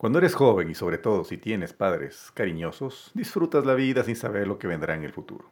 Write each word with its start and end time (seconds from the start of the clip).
Cuando 0.00 0.18
eres 0.18 0.34
joven 0.34 0.70
y 0.70 0.74
sobre 0.74 0.96
todo 0.96 1.24
si 1.24 1.36
tienes 1.36 1.74
padres 1.74 2.30
cariñosos, 2.32 3.10
disfrutas 3.12 3.66
la 3.66 3.74
vida 3.74 4.02
sin 4.02 4.16
saber 4.16 4.48
lo 4.48 4.58
que 4.58 4.66
vendrá 4.66 4.94
en 4.94 5.02
el 5.02 5.12
futuro. 5.12 5.50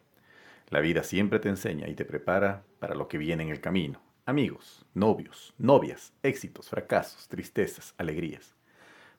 La 0.70 0.80
vida 0.80 1.02
siempre 1.02 1.38
te 1.38 1.50
enseña 1.50 1.86
y 1.86 1.94
te 1.94 2.06
prepara 2.06 2.64
para 2.78 2.94
lo 2.94 3.08
que 3.08 3.18
viene 3.18 3.42
en 3.42 3.50
el 3.50 3.60
camino. 3.60 4.00
Amigos, 4.24 4.86
novios, 4.94 5.52
novias, 5.58 6.14
éxitos, 6.22 6.70
fracasos, 6.70 7.28
tristezas, 7.28 7.92
alegrías. 7.98 8.54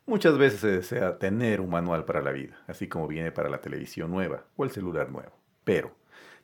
Muchas 0.08 0.36
veces 0.40 0.62
se 0.62 0.72
desea 0.72 1.20
tener 1.20 1.62
un 1.62 1.70
manual 1.70 2.06
para 2.06 2.24
la 2.24 2.32
vida, 2.32 2.64
así 2.66 2.88
como 2.88 3.08
viene 3.08 3.32
para 3.32 3.50
la 3.50 3.62
televisión 3.62 4.10
nueva 4.10 4.46
o 4.56 4.64
el 4.64 4.72
celular 4.72 5.12
nuevo. 5.12 5.34
Pero, 5.64 5.92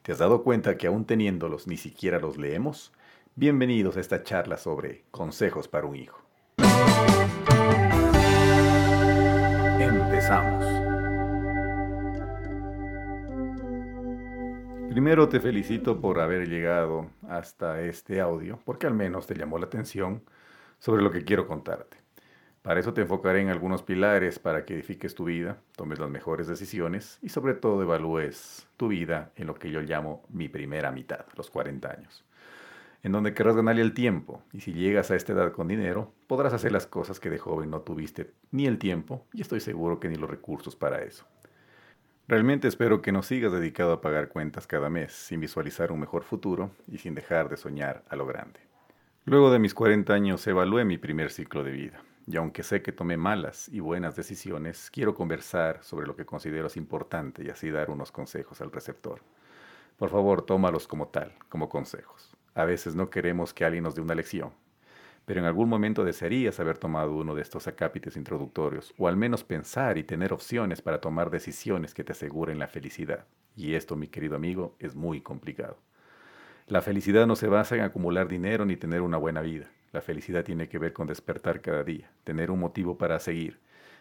¿te 0.03 0.11
has 0.11 0.19
dado 0.19 0.43
cuenta 0.43 0.77
que 0.77 0.85
aún 0.85 1.05
teniéndolos 1.05 1.65
ni 1.65 1.77
siquiera 1.77 2.19
los 2.19 2.37
leemos? 2.37 2.93
Bienvenidos 3.33 3.97
a 3.97 4.01
esta 4.01 4.21
charla 4.21 4.57
sobre 4.57 5.05
consejos 5.09 5.67
para 5.67 5.87
un 5.87 5.95
hijo. 5.95 6.21
Primero 14.89 15.29
te 15.29 15.39
felicito 15.39 16.01
por 16.01 16.19
haber 16.19 16.49
llegado 16.49 17.11
hasta 17.29 17.81
este 17.81 18.19
audio, 18.21 18.59
porque 18.65 18.87
al 18.87 18.95
menos 18.95 19.27
te 19.27 19.35
llamó 19.35 19.59
la 19.59 19.67
atención 19.67 20.23
sobre 20.79 21.03
lo 21.03 21.11
que 21.11 21.23
quiero 21.23 21.47
contarte. 21.47 21.97
Para 22.63 22.79
eso 22.79 22.93
te 22.93 23.01
enfocaré 23.01 23.41
en 23.41 23.49
algunos 23.49 23.83
pilares 23.83 24.39
para 24.39 24.65
que 24.65 24.73
edifiques 24.73 25.13
tu 25.13 25.25
vida, 25.25 25.57
tomes 25.75 25.99
las 25.99 26.09
mejores 26.09 26.47
decisiones 26.47 27.19
y 27.21 27.29
sobre 27.29 27.53
todo 27.53 27.83
evalúes 27.83 28.67
tu 28.77 28.87
vida 28.87 29.31
en 29.35 29.45
lo 29.45 29.53
que 29.53 29.69
yo 29.69 29.81
llamo 29.81 30.23
mi 30.29 30.49
primera 30.49 30.91
mitad, 30.91 31.25
los 31.35 31.51
40 31.51 31.91
años 31.91 32.25
en 33.05 33.11
donde 33.11 33.35
querrás 33.35 33.55
ganarle 33.55 33.83
el 33.83 33.93
tiempo, 33.93 34.41
y 34.51 34.61
si 34.61 34.73
llegas 34.73 35.11
a 35.11 35.15
esta 35.15 35.33
edad 35.33 35.51
con 35.51 35.67
dinero, 35.67 36.11
podrás 36.25 36.53
hacer 36.53 36.71
las 36.71 36.87
cosas 36.87 37.19
que 37.19 37.29
de 37.29 37.37
joven 37.37 37.69
no 37.69 37.81
tuviste 37.81 38.31
ni 38.49 38.65
el 38.65 38.79
tiempo, 38.79 39.27
y 39.31 39.41
estoy 39.41 39.59
seguro 39.59 39.99
que 39.99 40.09
ni 40.09 40.15
los 40.15 40.27
recursos 40.27 40.75
para 40.75 41.03
eso. 41.03 41.23
Realmente 42.27 42.67
espero 42.67 43.03
que 43.03 43.11
no 43.11 43.21
sigas 43.21 43.51
dedicado 43.51 43.93
a 43.93 44.01
pagar 44.01 44.29
cuentas 44.29 44.65
cada 44.65 44.89
mes, 44.89 45.13
sin 45.13 45.39
visualizar 45.39 45.91
un 45.91 45.99
mejor 45.99 46.23
futuro 46.23 46.71
y 46.87 46.97
sin 46.97 47.13
dejar 47.13 47.47
de 47.47 47.57
soñar 47.57 48.03
a 48.09 48.15
lo 48.15 48.25
grande. 48.25 48.59
Luego 49.25 49.51
de 49.51 49.59
mis 49.59 49.75
40 49.75 50.11
años 50.11 50.47
evalué 50.47 50.83
mi 50.83 50.97
primer 50.97 51.29
ciclo 51.29 51.63
de 51.63 51.73
vida, 51.73 52.01
y 52.25 52.37
aunque 52.37 52.63
sé 52.63 52.81
que 52.81 52.91
tomé 52.91 53.17
malas 53.17 53.69
y 53.69 53.81
buenas 53.81 54.15
decisiones, 54.15 54.89
quiero 54.89 55.13
conversar 55.13 55.83
sobre 55.83 56.07
lo 56.07 56.15
que 56.15 56.25
considero 56.25 56.65
es 56.65 56.75
importante 56.75 57.43
y 57.43 57.49
así 57.49 57.69
dar 57.69 57.91
unos 57.91 58.11
consejos 58.11 58.61
al 58.61 58.71
receptor. 58.71 59.21
Por 59.95 60.09
favor, 60.09 60.41
tómalos 60.41 60.87
como 60.87 61.09
tal, 61.09 61.33
como 61.49 61.69
consejos. 61.69 62.35
A 62.55 62.65
veces 62.65 62.95
no 62.95 63.09
queremos 63.09 63.53
que 63.53 63.65
alguien 63.65 63.83
nos 63.83 63.95
dé 63.95 64.01
una 64.01 64.15
lección, 64.15 64.51
pero 65.25 65.41
en 65.41 65.45
algún 65.45 65.67
momento 65.67 66.05
desearías 66.05 66.59
haber 66.61 66.77
tomado 66.77 67.13
uno 67.13 67.35
de 67.35 67.41
estos 67.41 67.67
acápites 67.67 68.15
introductorios, 68.15 68.93
o 68.97 69.09
al 69.09 69.17
menos 69.17 69.43
pensar 69.43 69.97
y 69.97 70.03
tener 70.03 70.31
opciones 70.31 70.81
para 70.81 71.01
tomar 71.01 71.29
decisiones 71.29 71.93
que 71.93 72.05
te 72.05 72.13
aseguren 72.13 72.57
la 72.57 72.67
felicidad. 72.67 73.25
Y 73.57 73.73
esto, 73.73 73.97
mi 73.97 74.07
querido 74.07 74.37
amigo, 74.37 74.75
es 74.79 74.95
muy 74.95 75.19
complicado. 75.19 75.77
La 76.67 76.81
felicidad 76.81 77.27
no 77.27 77.35
se 77.35 77.47
basa 77.47 77.75
en 77.75 77.81
acumular 77.81 78.27
dinero 78.29 78.65
ni 78.65 78.77
tener 78.77 79.01
una 79.01 79.17
buena 79.17 79.41
vida. 79.41 79.69
La 79.91 80.01
felicidad 80.01 80.45
tiene 80.45 80.69
que 80.69 80.79
ver 80.79 80.93
con 80.93 81.07
despertar 81.07 81.61
cada 81.61 81.83
día, 81.83 82.09
tener 82.23 82.51
un 82.51 82.59
motivo 82.59 82.97
para 82.97 83.19
seguir, 83.19 83.59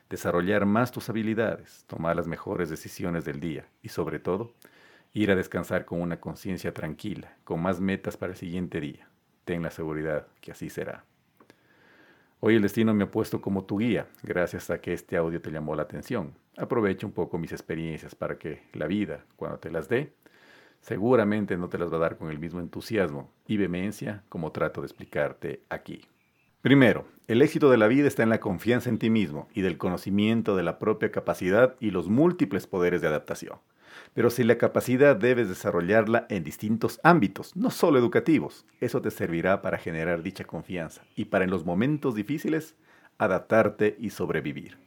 desarrollar 0.09 0.65
más 0.65 0.93
tus 0.93 1.11
habilidades, 1.11 1.85
tomar 1.89 2.15
las 2.15 2.29
mejores 2.29 2.71
decisiones 2.71 3.25
del 3.25 3.41
día 3.41 3.67
y 3.83 3.89
sobre 3.89 4.19
todo, 4.21 4.53
Ir 5.17 5.31
a 5.31 5.37
descansar 5.37 5.85
con 5.85 6.01
una 6.03 6.19
conciencia 6.19 6.75
tranquila, 6.75 7.37
con 7.45 7.63
más 7.63 7.81
metas 7.81 8.17
para 8.17 8.33
el 8.33 8.37
siguiente 8.37 8.81
día. 8.81 9.09
Ten 9.45 9.63
la 9.63 9.71
seguridad 9.71 10.27
que 10.41 10.51
así 10.51 10.69
será. 10.69 11.05
Hoy 12.41 12.57
el 12.57 12.63
destino 12.63 12.93
me 12.95 13.05
ha 13.05 13.11
puesto 13.11 13.41
como 13.41 13.65
tu 13.65 13.79
guía, 13.79 14.09
gracias 14.25 14.71
a 14.71 14.81
que 14.81 14.93
este 14.93 15.17
audio 15.17 15.41
te 15.41 15.53
llamó 15.53 15.77
la 15.77 15.85
atención. 15.85 16.35
Aprovecha 16.57 17.07
un 17.07 17.13
poco 17.13 17.39
mis 17.39 17.53
experiencias 17.53 18.17
para 18.17 18.39
que 18.39 18.65
la 18.73 18.89
vida, 18.89 19.25
cuando 19.37 19.61
te 19.61 19.71
las 19.71 19.89
dé, 19.89 20.13
seguramente 20.81 21.57
no 21.57 21.69
te 21.69 21.79
las 21.79 21.93
va 21.93 21.97
a 21.99 22.01
dar 22.01 22.19
con 22.19 22.29
el 22.29 22.41
mismo 22.41 22.59
entusiasmo 22.59 23.31
y 23.47 23.57
vehemencia 23.57 24.25
como 24.29 24.51
trato 24.51 24.81
de 24.81 24.89
explicarte 24.89 25.63
aquí. 25.69 26.05
Primero, 26.61 27.07
el 27.29 27.41
éxito 27.41 27.71
de 27.71 27.77
la 27.77 27.87
vida 27.87 28.09
está 28.09 28.25
en 28.25 28.31
la 28.31 28.41
confianza 28.41 28.91
en 28.91 28.99
ti 28.99 29.11
mismo 29.11 29.49
y 29.55 29.63
del 29.63 29.79
conocimiento 29.79 30.57
de 30.57 30.65
la 30.65 30.81
propia 30.81 31.13
capacidad 31.13 31.77
y 31.79 31.93
los 31.93 32.09
múltiples 32.09 32.67
poderes 32.67 33.01
de 33.01 33.07
adaptación. 33.07 33.59
Pero 34.15 34.31
si 34.31 34.45
la 34.45 34.59
capacidad 34.59 35.17
debes 35.17 35.49
desarrollarla 35.49 36.27
en 36.29 36.45
distintos 36.45 37.01
ámbitos, 37.03 37.57
no 37.57 37.71
solo 37.71 37.99
educativos, 37.99 38.65
eso 38.81 39.03
te 39.03 39.11
servirá 39.11 39.63
para 39.63 39.79
generar 39.79 40.23
dicha 40.23 40.45
confianza 40.45 41.03
y 41.17 41.27
para 41.27 41.45
en 41.45 41.51
los 41.51 41.65
momentos 41.65 42.15
difíciles 42.15 42.75
adaptarte 43.19 43.97
y 43.99 44.11
sobrevivir. 44.11 44.79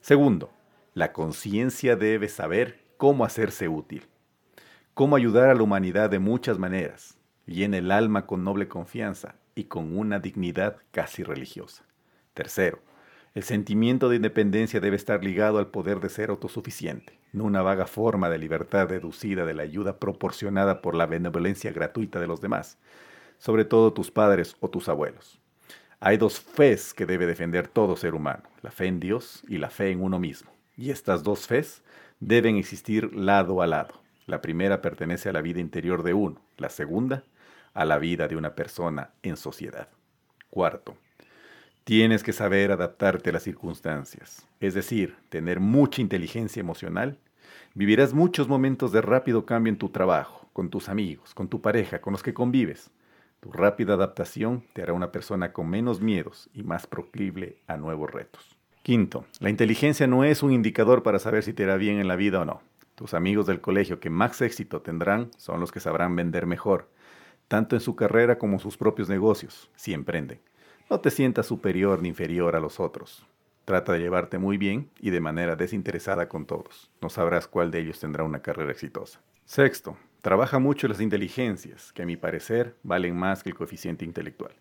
Segundo, 0.00 0.50
la 0.94 1.12
conciencia 1.12 1.96
debe 1.96 2.28
saber 2.28 2.84
cómo 2.96 3.24
hacerse 3.24 3.68
útil, 3.68 4.02
cómo 4.94 5.16
ayudar 5.16 5.50
a 5.50 5.54
la 5.54 5.62
humanidad 5.62 6.10
de 6.10 6.18
muchas 6.18 6.58
maneras, 6.58 7.16
llena 7.46 7.78
el 7.78 7.90
alma 7.90 8.26
con 8.26 8.44
noble 8.44 8.68
confianza 8.68 9.36
y 9.54 9.64
con 9.64 9.96
una 9.96 10.18
dignidad 10.18 10.78
casi 10.90 11.22
religiosa. 11.22 11.84
Tercero, 12.34 12.80
el 13.34 13.44
sentimiento 13.44 14.08
de 14.08 14.16
independencia 14.16 14.80
debe 14.80 14.96
estar 14.96 15.22
ligado 15.22 15.58
al 15.58 15.68
poder 15.68 16.00
de 16.00 16.08
ser 16.08 16.30
autosuficiente, 16.30 17.19
no 17.32 17.44
una 17.44 17.62
vaga 17.62 17.86
forma 17.86 18.28
de 18.28 18.38
libertad 18.38 18.88
deducida 18.88 19.44
de 19.44 19.54
la 19.54 19.62
ayuda 19.62 19.98
proporcionada 19.98 20.82
por 20.82 20.94
la 20.94 21.06
benevolencia 21.06 21.72
gratuita 21.72 22.20
de 22.20 22.26
los 22.26 22.40
demás, 22.40 22.78
sobre 23.38 23.64
todo 23.64 23.92
tus 23.92 24.10
padres 24.10 24.56
o 24.60 24.68
tus 24.68 24.88
abuelos. 24.88 25.40
Hay 26.00 26.16
dos 26.16 26.40
fes 26.40 26.94
que 26.94 27.06
debe 27.06 27.26
defender 27.26 27.68
todo 27.68 27.96
ser 27.96 28.14
humano, 28.14 28.42
la 28.62 28.70
fe 28.70 28.86
en 28.86 29.00
Dios 29.00 29.42
y 29.48 29.58
la 29.58 29.70
fe 29.70 29.90
en 29.90 30.02
uno 30.02 30.18
mismo. 30.18 30.50
Y 30.76 30.90
estas 30.90 31.22
dos 31.22 31.46
fes 31.46 31.82
deben 32.20 32.56
existir 32.56 33.14
lado 33.14 33.60
a 33.60 33.66
lado. 33.66 34.00
La 34.26 34.40
primera 34.40 34.80
pertenece 34.80 35.28
a 35.28 35.32
la 35.32 35.42
vida 35.42 35.60
interior 35.60 36.02
de 36.02 36.14
uno, 36.14 36.40
la 36.56 36.70
segunda 36.70 37.24
a 37.74 37.84
la 37.84 37.98
vida 37.98 38.28
de 38.28 38.36
una 38.36 38.54
persona 38.54 39.10
en 39.22 39.36
sociedad. 39.36 39.88
Cuarto, 40.50 40.96
Tienes 41.90 42.22
que 42.22 42.32
saber 42.32 42.70
adaptarte 42.70 43.30
a 43.30 43.32
las 43.32 43.42
circunstancias, 43.42 44.46
es 44.60 44.74
decir, 44.74 45.16
tener 45.28 45.58
mucha 45.58 46.00
inteligencia 46.00 46.60
emocional. 46.60 47.18
Vivirás 47.74 48.14
muchos 48.14 48.46
momentos 48.46 48.92
de 48.92 49.00
rápido 49.00 49.44
cambio 49.44 49.72
en 49.72 49.76
tu 49.76 49.88
trabajo, 49.88 50.48
con 50.52 50.70
tus 50.70 50.88
amigos, 50.88 51.34
con 51.34 51.48
tu 51.48 51.60
pareja, 51.60 52.00
con 52.00 52.12
los 52.12 52.22
que 52.22 52.32
convives. 52.32 52.92
Tu 53.40 53.50
rápida 53.50 53.94
adaptación 53.94 54.62
te 54.72 54.82
hará 54.82 54.92
una 54.92 55.10
persona 55.10 55.52
con 55.52 55.68
menos 55.68 56.00
miedos 56.00 56.48
y 56.54 56.62
más 56.62 56.86
proclive 56.86 57.56
a 57.66 57.76
nuevos 57.76 58.08
retos. 58.08 58.56
Quinto, 58.84 59.24
la 59.40 59.50
inteligencia 59.50 60.06
no 60.06 60.22
es 60.22 60.44
un 60.44 60.52
indicador 60.52 61.02
para 61.02 61.18
saber 61.18 61.42
si 61.42 61.54
te 61.54 61.64
irá 61.64 61.74
bien 61.74 61.98
en 61.98 62.06
la 62.06 62.14
vida 62.14 62.40
o 62.40 62.44
no. 62.44 62.62
Tus 62.94 63.14
amigos 63.14 63.48
del 63.48 63.60
colegio 63.60 63.98
que 63.98 64.10
más 64.10 64.40
éxito 64.42 64.80
tendrán 64.80 65.32
son 65.38 65.58
los 65.58 65.72
que 65.72 65.80
sabrán 65.80 66.14
vender 66.14 66.46
mejor, 66.46 66.88
tanto 67.48 67.74
en 67.74 67.80
su 67.80 67.96
carrera 67.96 68.38
como 68.38 68.52
en 68.52 68.60
sus 68.60 68.76
propios 68.76 69.08
negocios, 69.08 69.72
si 69.74 69.92
emprenden. 69.92 70.38
No 70.90 70.98
te 70.98 71.12
sientas 71.12 71.46
superior 71.46 72.02
ni 72.02 72.08
inferior 72.08 72.56
a 72.56 72.60
los 72.60 72.80
otros. 72.80 73.24
Trata 73.64 73.92
de 73.92 74.00
llevarte 74.00 74.38
muy 74.38 74.58
bien 74.58 74.90
y 74.98 75.10
de 75.10 75.20
manera 75.20 75.54
desinteresada 75.54 76.28
con 76.28 76.46
todos. 76.46 76.90
No 77.00 77.08
sabrás 77.08 77.46
cuál 77.46 77.70
de 77.70 77.78
ellos 77.78 78.00
tendrá 78.00 78.24
una 78.24 78.42
carrera 78.42 78.72
exitosa. 78.72 79.20
Sexto, 79.44 79.96
trabaja 80.20 80.58
mucho 80.58 80.88
las 80.88 81.00
inteligencias, 81.00 81.92
que 81.92 82.02
a 82.02 82.06
mi 82.06 82.16
parecer 82.16 82.74
valen 82.82 83.16
más 83.16 83.44
que 83.44 83.50
el 83.50 83.54
coeficiente 83.54 84.04
intelectual. 84.04 84.52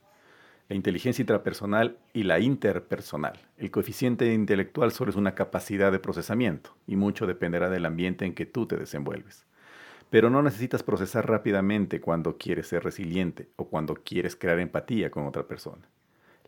La 0.67 0.75
inteligencia 0.75 1.23
intrapersonal 1.23 1.97
y 2.13 2.21
la 2.21 2.39
interpersonal. 2.39 3.39
El 3.57 3.71
coeficiente 3.71 4.31
intelectual 4.31 4.91
solo 4.91 5.09
es 5.09 5.17
una 5.17 5.33
capacidad 5.33 5.91
de 5.91 5.97
procesamiento 5.97 6.75
y 6.85 6.95
mucho 6.95 7.25
dependerá 7.25 7.71
del 7.71 7.87
ambiente 7.87 8.25
en 8.25 8.35
que 8.35 8.45
tú 8.45 8.67
te 8.67 8.77
desenvuelves. 8.77 9.47
Pero 10.11 10.29
no 10.29 10.43
necesitas 10.43 10.83
procesar 10.83 11.27
rápidamente 11.27 11.99
cuando 11.99 12.37
quieres 12.37 12.67
ser 12.67 12.83
resiliente 12.83 13.49
o 13.55 13.67
cuando 13.67 13.95
quieres 13.95 14.35
crear 14.35 14.59
empatía 14.59 15.09
con 15.09 15.25
otra 15.25 15.47
persona. 15.47 15.89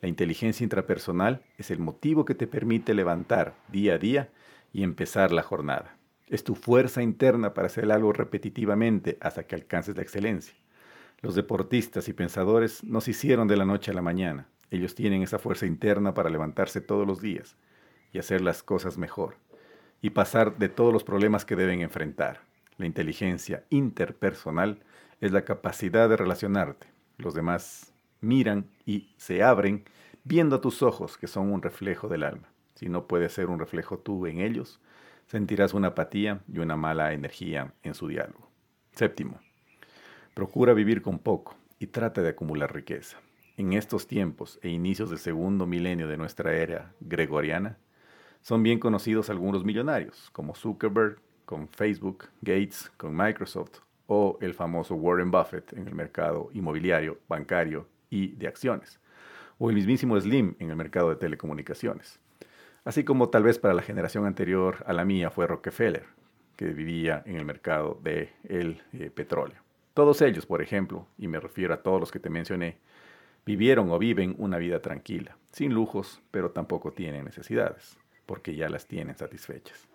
La 0.01 0.09
inteligencia 0.09 0.63
intrapersonal 0.63 1.44
es 1.57 1.69
el 1.69 1.78
motivo 1.78 2.25
que 2.25 2.34
te 2.34 2.47
permite 2.47 2.95
levantar 2.95 3.53
día 3.72 3.94
a 3.94 3.98
día 4.00 4.30
y 4.74 4.81
empezar 4.83 5.31
la 5.31 5.44
jornada. 5.44 5.95
Es 6.27 6.44
tu 6.44 6.56
fuerza 6.56 7.03
interna 7.03 7.53
para 7.53 7.68
hacer 7.68 7.92
algo 7.92 8.12
repetitivamente 8.12 9.18
hasta 9.21 9.44
que 9.44 9.53
alcances 9.53 9.95
la 9.95 10.01
excelencia. 10.01 10.56
Los 11.21 11.36
deportistas 11.36 12.07
y 12.07 12.13
pensadores 12.13 12.83
no 12.83 13.00
se 13.00 13.12
hicieron 13.12 13.48
de 13.48 13.57
la 13.57 13.65
noche 13.65 13.92
a 13.92 13.94
la 13.94 14.01
mañana. 14.01 14.48
Ellos 14.71 14.95
tienen 14.95 15.21
esa 15.21 15.38
fuerza 15.38 15.68
interna 15.68 16.15
para 16.15 16.31
levantarse 16.31 16.81
todos 16.81 17.06
los 17.06 17.21
días 17.21 17.56
y 18.12 18.18
hacer 18.18 18.42
las 18.42 18.63
cosas 18.63 18.97
mejor 18.97 19.36
y 20.01 20.09
pasar 20.09 20.57
de 20.57 20.69
todos 20.69 20.92
los 20.92 21.04
problemas 21.04 21.45
que 21.45 21.56
deben 21.56 21.81
enfrentar. 21.81 22.42
La 22.77 22.88
inteligencia 22.88 23.65
interpersonal 23.69 24.80
es 25.19 25.31
la 25.31 25.45
capacidad 25.45 26.09
de 26.09 26.18
relacionarte. 26.18 26.88
Los 27.18 27.36
demás 27.36 27.94
miran 28.21 28.69
y 28.85 29.09
se 29.18 29.44
abren 29.44 29.83
viendo 30.23 30.56
a 30.56 30.62
tus 30.62 30.81
ojos 30.83 31.18
que 31.18 31.27
son 31.27 31.51
un 31.51 31.62
reflejo 31.62 32.07
del 32.07 32.23
alma. 32.23 32.47
Si 32.75 32.88
no 32.89 33.07
puedes 33.07 33.33
ser 33.33 33.50
un 33.50 33.59
reflejo 33.59 34.00
tú 34.00 34.25
en 34.27 34.39
ellos, 34.39 34.79
sentirás 35.27 35.73
una 35.73 35.89
apatía 35.89 36.41
y 36.51 36.59
una 36.59 36.75
mala 36.75 37.13
energía 37.13 37.73
en 37.83 37.94
su 37.94 38.07
diálogo. 38.07 38.50
Séptimo, 38.94 39.39
procura 40.33 40.73
vivir 40.73 41.01
con 41.01 41.19
poco 41.19 41.56
y 41.79 41.88
trata 41.88 42.21
de 42.21 42.29
acumular 42.29 42.73
riqueza. 42.73 43.18
En 43.57 43.73
estos 43.73 44.07
tiempos 44.07 44.59
e 44.62 44.69
inicios 44.69 45.09
del 45.09 45.19
segundo 45.19 45.65
milenio 45.65 46.07
de 46.07 46.18
nuestra 46.18 46.56
era 46.56 46.94
gregoriana, 47.00 47.77
Son 48.44 48.63
bien 48.63 48.79
conocidos 48.79 49.29
algunos 49.29 49.63
millonarios, 49.63 50.31
como 50.31 50.56
Zuckerberg 50.56 51.19
con 51.45 51.68
Facebook, 51.68 52.29
Gates 52.41 52.91
con 52.97 53.15
Microsoft 53.15 53.81
o 54.07 54.39
el 54.41 54.56
famoso 54.56 54.95
Warren 54.95 55.29
Buffett 55.29 55.73
en 55.73 55.88
el 55.88 55.94
mercado 55.94 56.50
inmobiliario, 56.51 57.19
bancario 57.27 57.88
y 58.12 58.36
de 58.36 58.48
acciones, 58.48 59.00
o 59.58 59.69
el 59.69 59.75
mismísimo 59.75 60.19
Slim 60.19 60.56
en 60.60 60.69
el 60.69 60.75
mercado 60.75 61.10
de 61.10 61.16
telecomunicaciones. 61.16 62.19
Así 62.84 63.04
como 63.04 63.30
tal 63.30 63.44
vez 63.44 63.58
para 63.58 63.74
la 63.74 63.81
generación 63.81 64.25
anterior 64.25 64.84
a 64.86 64.94
la 64.94 65.06
mía 65.06 65.31
fue 65.31 65.48
Rockefeller, 65.48 66.06
que 66.56 66.66
vivía 66.66 67.24
en 67.25 67.38
el 67.38 67.46
mercado 67.46 68.00
del 68.04 68.30
de 68.92 69.06
eh, 69.06 69.10
petróleo. 69.10 69.58
Todos 69.94 70.22
ellos, 70.22 70.46
por 70.46 70.62
ejemplo, 70.62 71.08
y 71.18 71.28
me 71.28 71.40
refiero 71.40 71.74
a 71.74 71.81
todos 71.81 72.00
los 72.00 72.12
que 72.12 72.19
te 72.19 72.30
mencioné, 72.30 72.78
vivieron 73.46 73.90
o 73.92 74.00
viven 74.00 74.36
una 74.38 74.57
vida 74.57 74.81
tranquila, 74.81 75.38
sin 75.52 75.74
lujos, 75.74 76.22
pero 76.31 76.52
tampoco 76.52 76.92
tienen 76.92 77.25
necesidades, 77.25 77.98
porque 78.25 78.56
ya 78.56 78.69
las 78.69 78.88
tienen 78.88 79.18
satisfechas. 79.18 79.88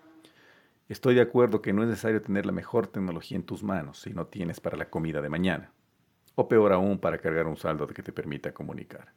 Estoy 0.88 1.16
de 1.16 1.22
acuerdo 1.22 1.62
que 1.62 1.72
no 1.72 1.82
es 1.82 1.88
necesario 1.88 2.22
tener 2.22 2.46
la 2.46 2.52
mejor 2.52 2.86
tecnología 2.86 3.36
en 3.36 3.44
tus 3.44 3.62
manos 3.62 4.00
si 4.00 4.10
no 4.12 4.26
tienes 4.26 4.60
para 4.60 4.76
la 4.76 4.90
comida 4.90 5.20
de 5.20 5.28
mañana, 5.28 5.72
o 6.36 6.48
peor 6.48 6.72
aún 6.72 6.98
para 6.98 7.18
cargar 7.18 7.46
un 7.46 7.56
saldo 7.56 7.88
que 7.88 8.02
te 8.02 8.12
permita 8.12 8.52
comunicar. 8.54 9.12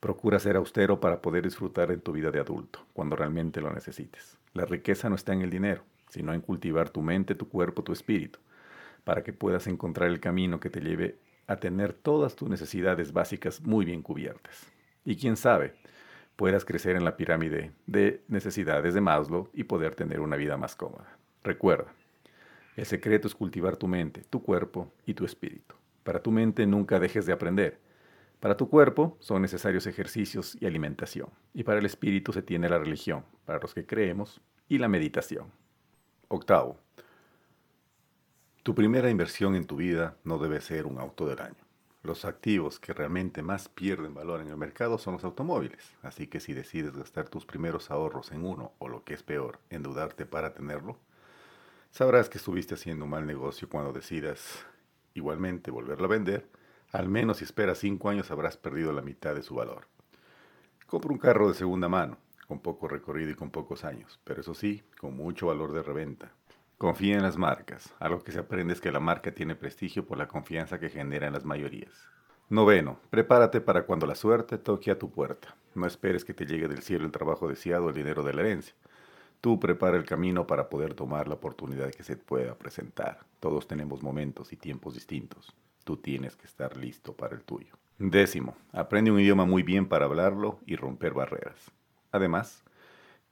Procura 0.00 0.38
ser 0.38 0.56
austero 0.56 1.00
para 1.00 1.20
poder 1.20 1.44
disfrutar 1.44 1.90
en 1.90 2.00
tu 2.00 2.12
vida 2.12 2.30
de 2.30 2.40
adulto, 2.40 2.86
cuando 2.92 3.16
realmente 3.16 3.60
lo 3.60 3.72
necesites. 3.72 4.38
La 4.54 4.64
riqueza 4.64 5.08
no 5.08 5.16
está 5.16 5.32
en 5.32 5.42
el 5.42 5.50
dinero, 5.50 5.82
sino 6.08 6.32
en 6.32 6.40
cultivar 6.40 6.90
tu 6.90 7.02
mente, 7.02 7.34
tu 7.34 7.48
cuerpo, 7.48 7.82
tu 7.82 7.92
espíritu, 7.92 8.38
para 9.02 9.22
que 9.22 9.32
puedas 9.32 9.66
encontrar 9.66 10.08
el 10.08 10.20
camino 10.20 10.60
que 10.60 10.70
te 10.70 10.80
lleve 10.80 11.18
a 11.46 11.56
tener 11.56 11.92
todas 11.92 12.36
tus 12.36 12.48
necesidades 12.48 13.12
básicas 13.12 13.60
muy 13.60 13.84
bien 13.84 14.02
cubiertas. 14.02 14.66
Y 15.04 15.16
quién 15.16 15.36
sabe, 15.36 15.74
puedas 16.36 16.64
crecer 16.64 16.96
en 16.96 17.04
la 17.04 17.16
pirámide 17.16 17.72
de 17.86 18.22
necesidades 18.28 18.94
de 18.94 19.00
Maslow 19.00 19.50
y 19.52 19.64
poder 19.64 19.94
tener 19.94 20.20
una 20.20 20.36
vida 20.36 20.56
más 20.56 20.76
cómoda. 20.76 21.16
Recuerda, 21.42 21.92
el 22.76 22.86
secreto 22.86 23.28
es 23.28 23.34
cultivar 23.34 23.76
tu 23.76 23.88
mente, 23.88 24.22
tu 24.30 24.42
cuerpo 24.42 24.92
y 25.04 25.14
tu 25.14 25.24
espíritu. 25.24 25.74
Para 26.04 26.22
tu 26.22 26.30
mente 26.30 26.66
nunca 26.66 27.00
dejes 27.00 27.26
de 27.26 27.32
aprender. 27.32 27.80
Para 28.38 28.56
tu 28.56 28.68
cuerpo 28.68 29.16
son 29.20 29.42
necesarios 29.42 29.86
ejercicios 29.86 30.56
y 30.60 30.66
alimentación. 30.66 31.30
Y 31.54 31.64
para 31.64 31.78
el 31.78 31.86
espíritu 31.86 32.32
se 32.32 32.42
tiene 32.42 32.68
la 32.68 32.78
religión, 32.78 33.24
para 33.46 33.58
los 33.58 33.74
que 33.74 33.86
creemos, 33.86 34.40
y 34.68 34.78
la 34.78 34.88
meditación. 34.88 35.50
Octavo, 36.28 36.78
tu 38.62 38.74
primera 38.74 39.10
inversión 39.10 39.54
en 39.54 39.66
tu 39.66 39.76
vida 39.76 40.16
no 40.24 40.38
debe 40.38 40.60
ser 40.60 40.86
un 40.86 40.98
auto 40.98 41.26
del 41.26 41.40
año. 41.40 41.64
Los 42.02 42.26
activos 42.26 42.78
que 42.78 42.92
realmente 42.92 43.42
más 43.42 43.70
pierden 43.70 44.12
valor 44.12 44.42
en 44.42 44.48
el 44.48 44.58
mercado 44.58 44.98
son 44.98 45.14
los 45.14 45.24
automóviles, 45.24 45.92
así 46.02 46.26
que 46.26 46.38
si 46.38 46.52
decides 46.52 46.94
gastar 46.94 47.30
tus 47.30 47.46
primeros 47.46 47.90
ahorros 47.90 48.30
en 48.30 48.44
uno 48.44 48.72
o 48.78 48.88
lo 48.88 49.04
que 49.04 49.14
es 49.14 49.22
peor, 49.22 49.58
endeudarte 49.70 50.26
para 50.26 50.52
tenerlo, 50.52 50.98
sabrás 51.90 52.28
que 52.28 52.36
estuviste 52.36 52.74
haciendo 52.74 53.06
un 53.06 53.10
mal 53.10 53.26
negocio 53.26 53.70
cuando 53.70 53.92
decidas 53.92 54.66
igualmente 55.14 55.70
volverlo 55.70 56.04
a 56.06 56.10
vender, 56.10 56.48
al 56.92 57.08
menos 57.08 57.38
si 57.38 57.44
esperas 57.44 57.78
cinco 57.78 58.08
años 58.10 58.30
habrás 58.30 58.56
perdido 58.56 58.92
la 58.92 59.02
mitad 59.02 59.34
de 59.34 59.42
su 59.42 59.54
valor. 59.54 59.88
Compra 60.86 61.12
un 61.12 61.18
carro 61.18 61.48
de 61.48 61.54
segunda 61.54 61.88
mano, 61.88 62.18
con 62.46 62.60
poco 62.60 62.88
recorrido 62.88 63.30
y 63.30 63.34
con 63.34 63.50
pocos 63.50 63.84
años, 63.84 64.20
pero 64.24 64.42
eso 64.42 64.54
sí, 64.54 64.82
con 65.00 65.16
mucho 65.16 65.46
valor 65.46 65.72
de 65.72 65.82
reventa, 65.82 66.32
Confía 66.78 67.14
en 67.14 67.22
las 67.22 67.38
marcas. 67.38 67.94
Algo 68.00 68.22
que 68.24 68.32
se 68.32 68.40
aprende 68.40 68.72
es 68.72 68.80
que 68.80 68.90
la 68.90 68.98
marca 68.98 69.32
tiene 69.32 69.54
prestigio 69.54 70.04
por 70.06 70.18
la 70.18 70.26
confianza 70.26 70.80
que 70.80 70.90
genera 70.90 71.28
en 71.28 71.32
las 71.32 71.44
mayorías. 71.44 72.08
Noveno, 72.50 72.98
prepárate 73.10 73.60
para 73.60 73.86
cuando 73.86 74.06
la 74.06 74.16
suerte 74.16 74.58
toque 74.58 74.90
a 74.90 74.98
tu 74.98 75.10
puerta. 75.10 75.56
No 75.74 75.86
esperes 75.86 76.24
que 76.24 76.34
te 76.34 76.46
llegue 76.46 76.66
del 76.66 76.82
cielo 76.82 77.06
el 77.06 77.12
trabajo 77.12 77.48
deseado 77.48 77.86
o 77.86 77.88
el 77.90 77.94
dinero 77.94 78.24
de 78.24 78.34
la 78.34 78.42
herencia. 78.42 78.74
Tú 79.44 79.60
prepara 79.60 79.98
el 79.98 80.06
camino 80.06 80.46
para 80.46 80.70
poder 80.70 80.94
tomar 80.94 81.28
la 81.28 81.34
oportunidad 81.34 81.90
que 81.90 82.02
se 82.02 82.16
pueda 82.16 82.54
presentar. 82.54 83.26
Todos 83.40 83.68
tenemos 83.68 84.02
momentos 84.02 84.54
y 84.54 84.56
tiempos 84.56 84.94
distintos. 84.94 85.54
Tú 85.84 85.98
tienes 85.98 86.34
que 86.34 86.46
estar 86.46 86.78
listo 86.78 87.12
para 87.12 87.36
el 87.36 87.42
tuyo. 87.42 87.76
Décimo, 87.98 88.56
aprende 88.72 89.10
un 89.10 89.20
idioma 89.20 89.44
muy 89.44 89.62
bien 89.62 89.86
para 89.86 90.06
hablarlo 90.06 90.60
y 90.64 90.76
romper 90.76 91.12
barreras. 91.12 91.70
Además, 92.10 92.64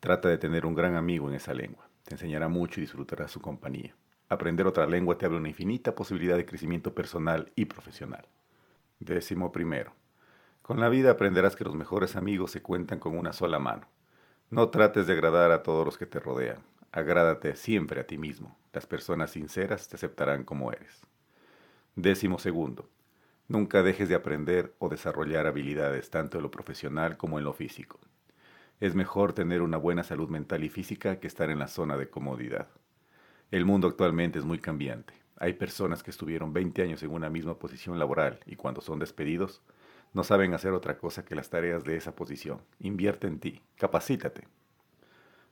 trata 0.00 0.28
de 0.28 0.36
tener 0.36 0.66
un 0.66 0.74
gran 0.74 0.96
amigo 0.96 1.30
en 1.30 1.34
esa 1.34 1.54
lengua. 1.54 1.88
Te 2.04 2.12
enseñará 2.12 2.46
mucho 2.46 2.78
y 2.78 2.82
disfrutarás 2.82 3.30
su 3.30 3.40
compañía. 3.40 3.96
Aprender 4.28 4.66
otra 4.66 4.86
lengua 4.86 5.16
te 5.16 5.24
abre 5.24 5.38
una 5.38 5.48
infinita 5.48 5.94
posibilidad 5.94 6.36
de 6.36 6.44
crecimiento 6.44 6.94
personal 6.94 7.50
y 7.56 7.64
profesional. 7.64 8.28
Décimo 9.00 9.50
primero. 9.50 9.94
Con 10.60 10.78
la 10.78 10.90
vida 10.90 11.12
aprenderás 11.12 11.56
que 11.56 11.64
los 11.64 11.74
mejores 11.74 12.16
amigos 12.16 12.50
se 12.50 12.60
cuentan 12.60 12.98
con 12.98 13.16
una 13.16 13.32
sola 13.32 13.58
mano. 13.58 13.86
No 14.52 14.68
trates 14.68 15.06
de 15.06 15.14
agradar 15.14 15.50
a 15.50 15.62
todos 15.62 15.86
los 15.86 15.96
que 15.96 16.04
te 16.04 16.20
rodean. 16.20 16.58
Agrádate 16.90 17.56
siempre 17.56 18.02
a 18.02 18.06
ti 18.06 18.18
mismo. 18.18 18.54
Las 18.74 18.84
personas 18.84 19.30
sinceras 19.30 19.88
te 19.88 19.96
aceptarán 19.96 20.44
como 20.44 20.70
eres. 20.70 21.00
Décimo 21.96 22.38
segundo. 22.38 22.86
Nunca 23.48 23.82
dejes 23.82 24.10
de 24.10 24.14
aprender 24.14 24.74
o 24.78 24.90
desarrollar 24.90 25.46
habilidades 25.46 26.10
tanto 26.10 26.36
en 26.36 26.42
lo 26.42 26.50
profesional 26.50 27.16
como 27.16 27.38
en 27.38 27.46
lo 27.46 27.54
físico. 27.54 27.98
Es 28.78 28.94
mejor 28.94 29.32
tener 29.32 29.62
una 29.62 29.78
buena 29.78 30.02
salud 30.02 30.28
mental 30.28 30.64
y 30.64 30.68
física 30.68 31.18
que 31.18 31.28
estar 31.28 31.48
en 31.48 31.58
la 31.58 31.66
zona 31.66 31.96
de 31.96 32.10
comodidad. 32.10 32.68
El 33.50 33.64
mundo 33.64 33.88
actualmente 33.88 34.38
es 34.38 34.44
muy 34.44 34.58
cambiante. 34.58 35.14
Hay 35.38 35.54
personas 35.54 36.02
que 36.02 36.10
estuvieron 36.10 36.52
20 36.52 36.82
años 36.82 37.02
en 37.02 37.12
una 37.12 37.30
misma 37.30 37.58
posición 37.58 37.98
laboral 37.98 38.40
y 38.44 38.56
cuando 38.56 38.82
son 38.82 38.98
despedidos 38.98 39.62
no 40.12 40.24
saben 40.24 40.54
hacer 40.54 40.72
otra 40.72 40.98
cosa 40.98 41.24
que 41.24 41.34
las 41.34 41.50
tareas 41.50 41.84
de 41.84 41.96
esa 41.96 42.14
posición. 42.14 42.60
Invierte 42.78 43.26
en 43.26 43.38
ti, 43.38 43.62
capacítate. 43.76 44.46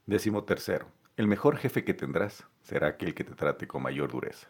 Décimo 0.06 0.44
tercero, 0.44 0.86
el 1.16 1.26
mejor 1.26 1.56
jefe 1.56 1.84
que 1.84 1.94
tendrás 1.94 2.44
será 2.62 2.88
aquel 2.88 3.14
que 3.14 3.24
te 3.24 3.34
trate 3.34 3.66
con 3.66 3.82
mayor 3.82 4.10
dureza. 4.12 4.48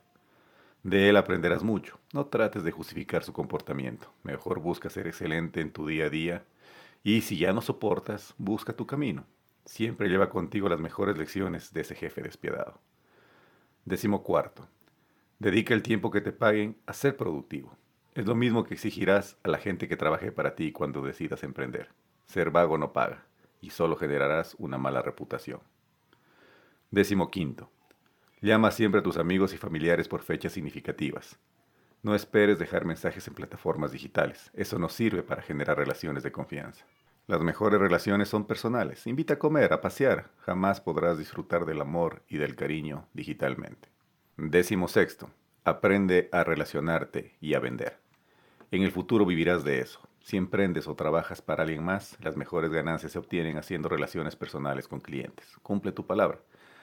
De 0.82 1.08
él 1.08 1.16
aprenderás 1.16 1.62
mucho. 1.62 1.98
No 2.12 2.26
trates 2.26 2.64
de 2.64 2.72
justificar 2.72 3.22
su 3.22 3.32
comportamiento. 3.32 4.12
Mejor 4.22 4.60
busca 4.60 4.88
ser 4.88 5.06
excelente 5.06 5.60
en 5.60 5.72
tu 5.72 5.86
día 5.86 6.06
a 6.06 6.10
día 6.10 6.44
y 7.02 7.20
si 7.20 7.38
ya 7.38 7.52
no 7.52 7.60
soportas, 7.60 8.34
busca 8.38 8.72
tu 8.72 8.86
camino. 8.86 9.24
Siempre 9.64 10.08
lleva 10.08 10.30
contigo 10.30 10.68
las 10.68 10.80
mejores 10.80 11.18
lecciones 11.18 11.72
de 11.72 11.82
ese 11.82 11.94
jefe 11.94 12.22
despiadado. 12.22 12.80
Décimo 13.84 14.22
cuarto. 14.22 14.66
Dedica 15.38 15.74
el 15.74 15.82
tiempo 15.82 16.10
que 16.10 16.20
te 16.20 16.32
paguen 16.32 16.76
a 16.86 16.92
ser 16.92 17.16
productivo. 17.16 17.76
Es 18.20 18.26
lo 18.26 18.34
mismo 18.34 18.64
que 18.64 18.74
exigirás 18.74 19.38
a 19.44 19.48
la 19.48 19.56
gente 19.56 19.88
que 19.88 19.96
trabaje 19.96 20.30
para 20.30 20.54
ti 20.54 20.72
cuando 20.72 21.00
decidas 21.00 21.42
emprender. 21.42 21.88
Ser 22.26 22.50
vago 22.50 22.76
no 22.76 22.92
paga 22.92 23.24
y 23.62 23.70
solo 23.70 23.96
generarás 23.96 24.54
una 24.58 24.76
mala 24.76 25.00
reputación. 25.00 25.62
Décimo 26.90 27.30
quinto. 27.30 27.70
Llama 28.42 28.72
siempre 28.72 29.00
a 29.00 29.02
tus 29.02 29.16
amigos 29.16 29.54
y 29.54 29.56
familiares 29.56 30.06
por 30.06 30.20
fechas 30.20 30.52
significativas. 30.52 31.38
No 32.02 32.14
esperes 32.14 32.58
dejar 32.58 32.84
mensajes 32.84 33.26
en 33.26 33.32
plataformas 33.32 33.90
digitales. 33.90 34.50
Eso 34.52 34.78
no 34.78 34.90
sirve 34.90 35.22
para 35.22 35.40
generar 35.40 35.78
relaciones 35.78 36.22
de 36.22 36.30
confianza. 36.30 36.84
Las 37.26 37.40
mejores 37.40 37.80
relaciones 37.80 38.28
son 38.28 38.46
personales. 38.46 39.06
Invita 39.06 39.32
a 39.32 39.38
comer, 39.38 39.72
a 39.72 39.80
pasear. 39.80 40.28
Jamás 40.40 40.82
podrás 40.82 41.16
disfrutar 41.16 41.64
del 41.64 41.80
amor 41.80 42.22
y 42.28 42.36
del 42.36 42.54
cariño 42.54 43.08
digitalmente. 43.14 43.88
Décimo 44.36 44.88
sexto. 44.88 45.30
Aprende 45.64 46.28
a 46.32 46.44
relacionarte 46.44 47.38
y 47.40 47.54
a 47.54 47.60
vender. 47.60 48.09
En 48.72 48.82
el 48.82 48.92
futuro 48.92 49.26
vivirás 49.26 49.64
de 49.64 49.80
eso. 49.80 49.98
Si 50.22 50.36
emprendes 50.36 50.86
o 50.86 50.94
trabajas 50.94 51.42
para 51.42 51.64
alguien 51.64 51.82
más, 51.82 52.16
las 52.20 52.36
mejores 52.36 52.70
ganancias 52.70 53.10
se 53.10 53.18
obtienen 53.18 53.56
haciendo 53.56 53.88
relaciones 53.88 54.36
personales 54.36 54.86
con 54.86 55.00
clientes. 55.00 55.56
Cumple 55.64 55.90
tu 55.90 56.06
palabra. 56.06 56.38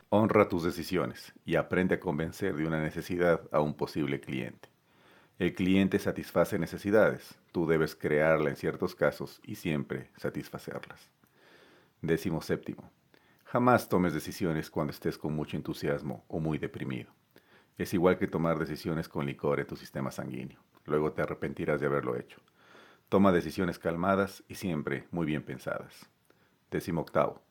Honra 0.09 0.49
tus 0.49 0.63
decisiones 0.63 1.33
y 1.45 1.55
aprende 1.55 1.95
a 1.95 1.99
convencer 2.01 2.55
de 2.57 2.67
una 2.67 2.81
necesidad 2.81 3.41
a 3.53 3.61
un 3.61 3.73
posible 3.73 4.19
cliente. 4.19 4.67
El 5.39 5.53
cliente 5.53 5.97
satisface 5.97 6.59
necesidades, 6.59 7.35
tú 7.53 7.67
debes 7.67 7.95
crearla 7.95 8.49
en 8.49 8.57
ciertos 8.57 8.93
casos 8.93 9.39
y 9.43 9.55
siempre 9.55 10.09
satisfacerlas. 10.17 11.09
Décimo 12.01 12.41
séptimo. 12.41 12.91
Jamás 13.45 13.87
tomes 13.87 14.13
decisiones 14.13 14.69
cuando 14.69 14.91
estés 14.91 15.17
con 15.17 15.33
mucho 15.33 15.55
entusiasmo 15.55 16.25
o 16.27 16.41
muy 16.41 16.57
deprimido. 16.57 17.13
Es 17.77 17.93
igual 17.93 18.17
que 18.17 18.27
tomar 18.27 18.59
decisiones 18.59 19.07
con 19.07 19.25
licor 19.25 19.61
en 19.61 19.67
tu 19.67 19.77
sistema 19.77 20.11
sanguíneo. 20.11 20.59
Luego 20.87 21.11
te 21.11 21.21
arrepentirás 21.21 21.79
de 21.79 21.85
haberlo 21.85 22.15
hecho. 22.15 22.39
Toma 23.09 23.31
decisiones 23.31 23.77
calmadas 23.77 24.43
y 24.47 24.55
siempre 24.55 25.05
muy 25.11 25.25
bien 25.25 25.43
pensadas. 25.43 26.09
Décimo 26.71 27.01
octavo. 27.01 27.41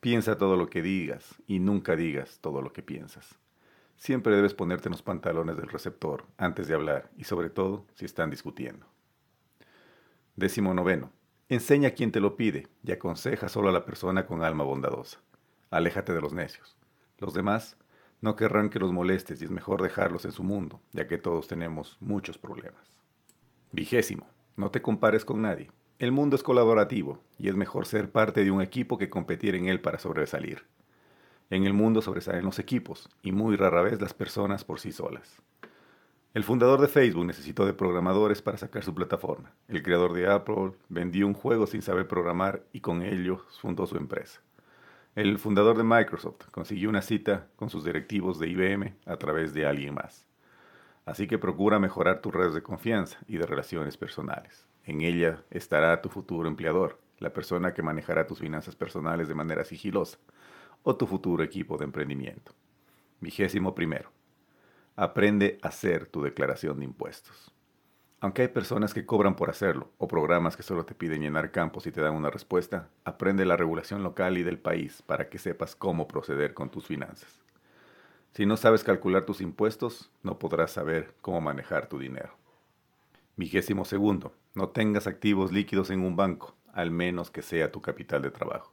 Piensa 0.00 0.38
todo 0.38 0.56
lo 0.56 0.68
que 0.68 0.82
digas 0.82 1.42
y 1.46 1.58
nunca 1.58 1.96
digas 1.96 2.38
todo 2.40 2.62
lo 2.62 2.72
que 2.72 2.82
piensas. 2.82 3.38
Siempre 3.96 4.36
debes 4.36 4.54
ponerte 4.54 4.88
en 4.88 4.92
los 4.92 5.02
pantalones 5.02 5.56
del 5.56 5.68
receptor 5.68 6.26
antes 6.36 6.68
de 6.68 6.74
hablar 6.74 7.10
y 7.16 7.24
sobre 7.24 7.48
todo 7.48 7.86
si 7.94 8.04
están 8.04 8.30
discutiendo. 8.30 8.86
Décimo 10.36 10.74
noveno. 10.74 11.10
Enseña 11.48 11.88
a 11.88 11.92
quien 11.92 12.12
te 12.12 12.20
lo 12.20 12.36
pide 12.36 12.68
y 12.82 12.92
aconseja 12.92 13.48
solo 13.48 13.68
a 13.68 13.72
la 13.72 13.84
persona 13.84 14.26
con 14.26 14.42
alma 14.42 14.64
bondadosa. 14.64 15.20
Aléjate 15.70 16.12
de 16.12 16.20
los 16.20 16.32
necios. 16.32 16.76
Los 17.18 17.32
demás 17.34 17.76
no 18.24 18.36
querrán 18.36 18.70
que 18.70 18.78
los 18.78 18.90
molestes 18.90 19.42
y 19.42 19.44
es 19.44 19.50
mejor 19.50 19.82
dejarlos 19.82 20.24
en 20.24 20.32
su 20.32 20.42
mundo, 20.42 20.80
ya 20.92 21.06
que 21.06 21.18
todos 21.18 21.46
tenemos 21.46 21.98
muchos 22.00 22.38
problemas. 22.38 22.96
Vigésimo. 23.70 24.26
No 24.56 24.70
te 24.70 24.80
compares 24.80 25.26
con 25.26 25.42
nadie. 25.42 25.70
El 25.98 26.10
mundo 26.10 26.34
es 26.34 26.42
colaborativo 26.42 27.20
y 27.38 27.50
es 27.50 27.54
mejor 27.54 27.84
ser 27.84 28.10
parte 28.10 28.42
de 28.42 28.50
un 28.50 28.62
equipo 28.62 28.96
que 28.96 29.10
competir 29.10 29.54
en 29.54 29.68
él 29.68 29.78
para 29.82 29.98
sobresalir. 29.98 30.64
En 31.50 31.64
el 31.64 31.74
mundo 31.74 32.00
sobresalen 32.00 32.46
los 32.46 32.58
equipos 32.58 33.10
y 33.22 33.32
muy 33.32 33.56
rara 33.56 33.82
vez 33.82 34.00
las 34.00 34.14
personas 34.14 34.64
por 34.64 34.80
sí 34.80 34.90
solas. 34.90 35.42
El 36.32 36.44
fundador 36.44 36.80
de 36.80 36.88
Facebook 36.88 37.26
necesitó 37.26 37.66
de 37.66 37.74
programadores 37.74 38.40
para 38.40 38.56
sacar 38.56 38.82
su 38.82 38.94
plataforma. 38.94 39.52
El 39.68 39.82
creador 39.82 40.14
de 40.14 40.32
Apple 40.32 40.72
vendió 40.88 41.26
un 41.26 41.34
juego 41.34 41.66
sin 41.66 41.82
saber 41.82 42.08
programar 42.08 42.62
y 42.72 42.80
con 42.80 43.02
ello 43.02 43.44
fundó 43.60 43.86
su 43.86 43.98
empresa. 43.98 44.40
El 45.14 45.38
fundador 45.38 45.76
de 45.76 45.84
Microsoft 45.84 46.50
consiguió 46.50 46.88
una 46.88 47.00
cita 47.00 47.46
con 47.54 47.70
sus 47.70 47.84
directivos 47.84 48.40
de 48.40 48.48
IBM 48.48 48.96
a 49.06 49.16
través 49.16 49.54
de 49.54 49.64
alguien 49.64 49.94
más. 49.94 50.26
Así 51.04 51.28
que 51.28 51.38
procura 51.38 51.78
mejorar 51.78 52.20
tus 52.20 52.34
redes 52.34 52.52
de 52.52 52.64
confianza 52.64 53.18
y 53.28 53.36
de 53.36 53.46
relaciones 53.46 53.96
personales. 53.96 54.66
En 54.82 55.02
ella 55.02 55.44
estará 55.50 56.02
tu 56.02 56.08
futuro 56.08 56.48
empleador, 56.48 57.00
la 57.18 57.32
persona 57.32 57.74
que 57.74 57.82
manejará 57.82 58.26
tus 58.26 58.40
finanzas 58.40 58.74
personales 58.74 59.28
de 59.28 59.36
manera 59.36 59.64
sigilosa, 59.64 60.18
o 60.82 60.96
tu 60.96 61.06
futuro 61.06 61.44
equipo 61.44 61.78
de 61.78 61.84
emprendimiento. 61.84 62.52
Vigésimo 63.20 63.72
primero. 63.72 64.10
Aprende 64.96 65.60
a 65.62 65.68
hacer 65.68 66.06
tu 66.06 66.22
declaración 66.22 66.80
de 66.80 66.86
impuestos. 66.86 67.53
Aunque 68.24 68.40
hay 68.40 68.48
personas 68.48 68.94
que 68.94 69.04
cobran 69.04 69.36
por 69.36 69.50
hacerlo 69.50 69.90
o 69.98 70.08
programas 70.08 70.56
que 70.56 70.62
solo 70.62 70.86
te 70.86 70.94
piden 70.94 71.20
llenar 71.20 71.50
campos 71.50 71.86
y 71.86 71.92
te 71.92 72.00
dan 72.00 72.14
una 72.14 72.30
respuesta, 72.30 72.88
aprende 73.04 73.44
la 73.44 73.58
regulación 73.58 74.02
local 74.02 74.38
y 74.38 74.42
del 74.42 74.56
país 74.56 75.02
para 75.02 75.28
que 75.28 75.36
sepas 75.36 75.76
cómo 75.76 76.08
proceder 76.08 76.54
con 76.54 76.70
tus 76.70 76.86
finanzas. 76.86 77.42
Si 78.32 78.46
no 78.46 78.56
sabes 78.56 78.82
calcular 78.82 79.26
tus 79.26 79.42
impuestos, 79.42 80.10
no 80.22 80.38
podrás 80.38 80.70
saber 80.70 81.12
cómo 81.20 81.42
manejar 81.42 81.86
tu 81.86 81.98
dinero. 81.98 82.30
Vigésimo 83.36 83.84
segundo, 83.84 84.32
no 84.54 84.70
tengas 84.70 85.06
activos 85.06 85.52
líquidos 85.52 85.90
en 85.90 86.00
un 86.00 86.16
banco, 86.16 86.54
al 86.72 86.90
menos 86.90 87.30
que 87.30 87.42
sea 87.42 87.72
tu 87.72 87.82
capital 87.82 88.22
de 88.22 88.30
trabajo. 88.30 88.72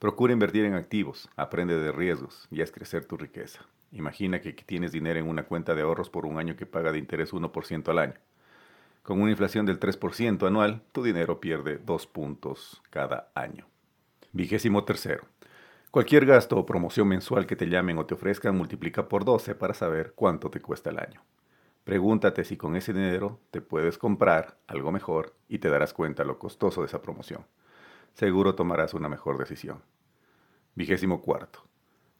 Procura 0.00 0.32
invertir 0.32 0.64
en 0.64 0.74
activos, 0.74 1.30
aprende 1.36 1.78
de 1.78 1.92
riesgos 1.92 2.48
y 2.50 2.62
haz 2.62 2.72
crecer 2.72 3.04
tu 3.04 3.16
riqueza. 3.16 3.60
Imagina 3.92 4.40
que 4.40 4.52
tienes 4.52 4.90
dinero 4.90 5.20
en 5.20 5.28
una 5.28 5.44
cuenta 5.44 5.76
de 5.76 5.82
ahorros 5.82 6.10
por 6.10 6.26
un 6.26 6.40
año 6.40 6.56
que 6.56 6.66
paga 6.66 6.90
de 6.90 6.98
interés 6.98 7.32
1% 7.32 7.88
al 7.88 7.98
año. 8.00 8.14
Con 9.02 9.20
una 9.20 9.32
inflación 9.32 9.66
del 9.66 9.80
3% 9.80 10.46
anual, 10.46 10.82
tu 10.92 11.02
dinero 11.02 11.40
pierde 11.40 11.78
2 11.78 12.06
puntos 12.06 12.80
cada 12.88 13.32
año. 13.34 13.66
Vigésimo 14.30 14.84
tercero. 14.84 15.24
Cualquier 15.90 16.24
gasto 16.24 16.56
o 16.56 16.64
promoción 16.64 17.08
mensual 17.08 17.46
que 17.46 17.56
te 17.56 17.66
llamen 17.66 17.98
o 17.98 18.06
te 18.06 18.14
ofrezcan 18.14 18.56
multiplica 18.56 19.08
por 19.08 19.24
12 19.24 19.56
para 19.56 19.74
saber 19.74 20.12
cuánto 20.14 20.50
te 20.50 20.60
cuesta 20.60 20.90
el 20.90 21.00
año. 21.00 21.20
Pregúntate 21.82 22.44
si 22.44 22.56
con 22.56 22.76
ese 22.76 22.92
dinero 22.92 23.40
te 23.50 23.60
puedes 23.60 23.98
comprar 23.98 24.56
algo 24.68 24.92
mejor 24.92 25.34
y 25.48 25.58
te 25.58 25.68
darás 25.68 25.92
cuenta 25.92 26.22
lo 26.22 26.38
costoso 26.38 26.82
de 26.82 26.86
esa 26.86 27.02
promoción. 27.02 27.44
Seguro 28.14 28.54
tomarás 28.54 28.94
una 28.94 29.08
mejor 29.08 29.36
decisión. 29.36 29.82
Vigésimo 30.76 31.20
cuarto. 31.22 31.64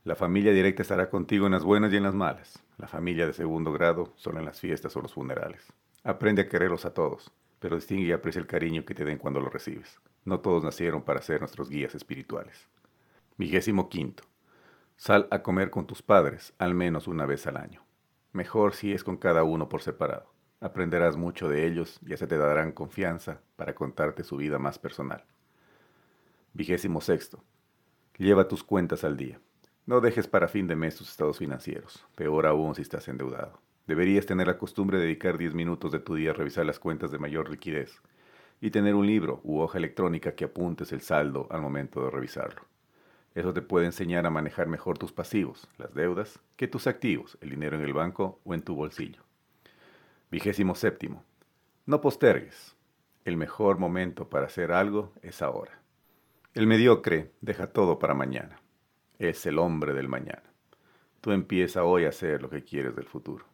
La 0.03 0.17
familia 0.17 0.53
directa 0.53 0.83
estará 0.83 1.09
contigo 1.11 1.47
en 1.47 1.53
las 1.53 1.63
buenas 1.63 1.93
y 1.93 1.97
en 1.97 2.03
las 2.03 2.15
malas. 2.15 2.61
La 2.77 2.89
familia 2.89 3.25
de 3.25 3.33
segundo 3.35 3.73
grado 3.73 4.13
son 4.17 4.37
en 4.37 4.45
las 4.45 4.59
fiestas 4.59 4.97
o 4.97 5.01
los 5.01 5.15
funerales. 5.15 5.73
Aprende 6.05 6.43
a 6.43 6.49
quererlos 6.49 6.85
a 6.85 6.95
todos, 6.95 7.31
pero 7.61 7.77
distingue 7.77 8.07
y 8.07 8.13
aprecia 8.13 8.41
el 8.41 8.49
cariño 8.49 8.85
que 8.85 8.95
te 8.95 9.05
den 9.05 9.19
cuando 9.19 9.41
lo 9.41 9.51
recibes. 9.51 10.01
No 10.25 10.41
todos 10.41 10.65
nacieron 10.65 11.03
para 11.03 11.23
ser 11.23 11.41
nuestros 11.41 11.69
guías 11.69 11.95
espirituales. 11.95 12.69
Vigésimo 13.37 13.89
quinto. 13.89 14.25
Sal 14.97 15.29
a 15.31 15.43
comer 15.43 15.71
con 15.71 15.87
tus 15.87 16.03
padres 16.03 16.55
al 16.59 16.75
menos 16.75 17.07
una 17.07 17.25
vez 17.25 17.47
al 17.47 17.57
año. 17.57 17.85
Mejor 18.33 18.75
si 18.75 18.93
es 18.93 19.05
con 19.05 19.17
cada 19.17 19.45
uno 19.45 19.69
por 19.69 19.83
separado. 19.83 20.33
Aprenderás 20.61 21.17
mucho 21.17 21.49
de 21.49 21.67
ellos 21.67 22.01
y 22.05 22.17
se 22.17 22.27
te 22.27 22.37
darán 22.37 22.73
confianza 22.73 23.41
para 23.55 23.75
contarte 23.75 24.25
su 24.25 24.37
vida 24.37 24.59
más 24.59 24.79
personal. 24.79 25.25
Vigésimo 26.53 27.01
sexto. 27.01 27.45
Lleva 28.19 28.49
tus 28.49 28.65
cuentas 28.65 29.05
al 29.05 29.17
día. 29.17 29.41
No 29.87 30.01
dejes 30.01 30.27
para 30.27 30.49
fin 30.49 30.67
de 30.67 30.77
mes 30.77 30.97
tus 30.97 31.11
estados 31.11 31.39
financieros, 31.39 32.05
peor 32.15 32.47
aún 32.47 32.75
si 32.75 32.83
estás 32.83 33.09
endeudado. 33.09 33.61
Deberías 33.87 34.27
tener 34.27 34.47
la 34.47 34.59
costumbre 34.59 34.99
de 34.99 35.05
dedicar 35.05 35.39
10 35.39 35.55
minutos 35.55 35.93
de 35.93 36.01
tu 36.01 36.15
día 36.15 36.31
a 36.31 36.35
revisar 36.35 36.65
las 36.67 36.79
cuentas 36.79 37.11
de 37.11 37.19
mayor 37.19 37.51
liquidez 37.51 38.01
y 38.61 38.71
tener 38.71 38.95
un 38.95 39.07
libro 39.07 39.41
u 39.43 39.61
hoja 39.61 39.79
electrónica 39.79 40.35
que 40.35 40.45
apuntes 40.45 40.93
el 40.93 41.01
saldo 41.01 41.47
al 41.51 41.61
momento 41.61 42.05
de 42.05 42.11
revisarlo. 42.11 42.63
Eso 43.35 43.53
te 43.53 43.63
puede 43.63 43.87
enseñar 43.87 44.27
a 44.27 44.31
manejar 44.31 44.67
mejor 44.69 44.99
tus 44.99 45.13
pasivos, 45.13 45.69
las 45.79 45.95
deudas, 45.95 46.39
que 46.57 46.69
tus 46.69 46.87
activos, 46.87 47.39
el 47.41 47.51
dinero 47.51 47.77
en 47.77 47.83
el 47.83 47.93
banco 47.93 48.41
o 48.45 48.55
en 48.55 48.63
tu 48.63 48.75
bolsillo. 48.75 49.23
Vigésimo 50.31 50.75
séptimo. 50.75 51.25
No 51.87 52.01
postergues. 52.01 52.77
El 53.25 53.37
mejor 53.37 53.79
momento 53.79 54.29
para 54.29 54.47
hacer 54.47 54.73
algo 54.73 55.13
es 55.23 55.43
ahora. 55.43 55.81
El 56.55 56.67
mediocre 56.67 57.33
deja 57.41 57.69
todo 57.69 57.99
para 57.99 58.15
mañana 58.15 58.63
es 59.29 59.47
el 59.47 59.59
hombre 59.59 59.95
del 59.95 60.09
mañana. 60.09 60.43
Tú 61.21 61.33
empieza 61.33 61.85
hoy 61.85 62.05
a 62.05 62.09
hacer 62.09 62.43
lo 62.43 62.51
que 62.51 62.65
quieres 62.65 62.97
del 62.97 63.07
futuro. 63.07 63.45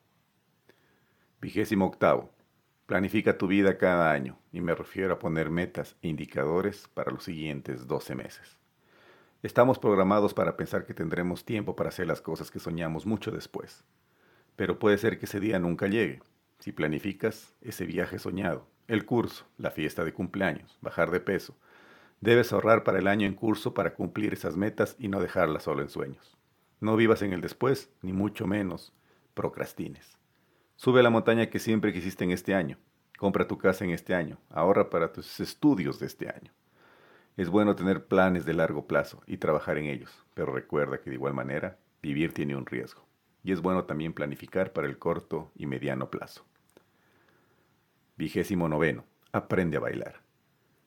Vigésimo 1.41 1.87
octavo. 1.87 2.31
Planifica 2.87 3.39
tu 3.39 3.47
vida 3.47 3.79
cada 3.79 4.11
año 4.11 4.39
y 4.53 4.61
me 4.61 4.75
refiero 4.75 5.15
a 5.15 5.19
poner 5.19 5.51
metas 5.51 5.97
e 6.03 6.09
indicadores 6.09 6.89
para 6.95 7.13
los 7.13 7.25
siguientes 7.25 7.87
12 7.87 8.15
meses. 8.15 8.59
Estamos 9.43 9.79
programados 9.79 10.35
para 10.35 10.57
pensar 10.57 10.85
que 10.85 10.95
tendremos 10.95 11.45
tiempo 11.45 11.77
para 11.77 11.91
hacer 11.91 12.07
las 12.07 12.21
cosas 12.21 12.51
que 12.51 12.59
soñamos 12.59 13.07
mucho 13.07 13.31
después. 13.31 13.85
Pero 14.57 14.79
puede 14.79 14.99
ser 14.99 15.19
que 15.19 15.27
ese 15.27 15.39
día 15.39 15.59
nunca 15.59 15.87
llegue. 15.87 16.23
Si 16.59 16.73
planificas 16.73 17.55
ese 17.61 17.87
viaje 17.87 18.19
soñado, 18.19 18.67
el 18.89 19.05
curso, 19.05 19.47
la 19.59 19.71
fiesta 19.71 20.05
de 20.05 20.13
cumpleaños, 20.13 20.77
bajar 20.81 21.11
de 21.13 21.21
peso, 21.21 21.55
Debes 22.21 22.53
ahorrar 22.53 22.83
para 22.83 22.99
el 22.99 23.07
año 23.07 23.29
en 23.29 23.35
curso 23.35 23.75
para 23.75 23.95
cumplir 23.95 24.33
esas 24.33 24.57
metas 24.57 24.97
y 24.99 25.07
no 25.07 25.21
dejarlas 25.21 25.63
solo 25.63 25.83
en 25.83 25.89
sueños. 25.89 26.37
No 26.81 26.97
vivas 26.97 27.23
en 27.23 27.33
el 27.33 27.41
después, 27.41 27.91
ni 28.03 28.13
mucho 28.13 28.47
menos 28.47 28.93
procrastines. 29.35 30.18
Sube 30.79 31.01
a 31.01 31.03
la 31.03 31.11
montaña 31.11 31.51
que 31.51 31.59
siempre 31.59 31.93
quisiste 31.93 32.23
en 32.23 32.31
este 32.31 32.55
año. 32.55 32.79
Compra 33.19 33.49
tu 33.49 33.59
casa 33.59 33.85
en 33.85 33.91
este 33.91 34.15
año. 34.15 34.39
Ahorra 34.49 34.91
para 34.91 35.13
tus 35.13 35.41
estudios 35.41 35.99
de 35.99 36.07
este 36.07 36.29
año. 36.29 36.53
Es 37.37 37.49
bueno 37.49 37.75
tener 37.75 38.07
planes 38.07 38.45
de 38.45 38.55
largo 38.55 38.87
plazo 38.87 39.21
y 39.27 39.39
trabajar 39.39 39.77
en 39.77 39.87
ellos, 39.87 40.25
pero 40.35 40.53
recuerda 40.53 41.01
que 41.01 41.11
de 41.11 41.17
igual 41.17 41.35
manera, 41.35 41.79
vivir 42.01 42.33
tiene 42.33 42.55
un 42.55 42.65
riesgo. 42.65 43.05
Y 43.43 43.51
es 43.51 43.61
bueno 43.61 43.87
también 43.87 44.13
planificar 44.13 44.73
para 44.73 44.87
el 44.87 45.01
corto 45.01 45.51
y 45.57 45.67
mediano 45.67 46.13
plazo. 46.13 46.45
Vigésimo 48.17 48.69
noveno. 48.69 49.05
Aprende 49.33 49.79
a 49.79 49.81
bailar. 49.81 50.23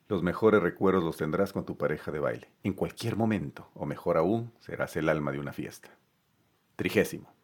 Los 0.07 0.24
mejores 0.24 0.63
recuerdos 0.63 1.03
los 1.03 1.17
tendrás 1.17 1.51
con 1.51 1.65
tu 1.65 1.77
pareja 1.77 2.13
de 2.13 2.19
baile, 2.19 2.50
en 2.63 2.71
cualquier 2.71 3.17
momento, 3.17 3.69
o 3.74 3.86
mejor 3.86 4.15
aún, 4.15 4.53
serás 4.62 4.95
el 4.95 5.10
alma 5.10 5.33
de 5.33 5.39
una 5.39 5.51
fiesta. 5.51 5.89
Trigésimo. 6.77 7.40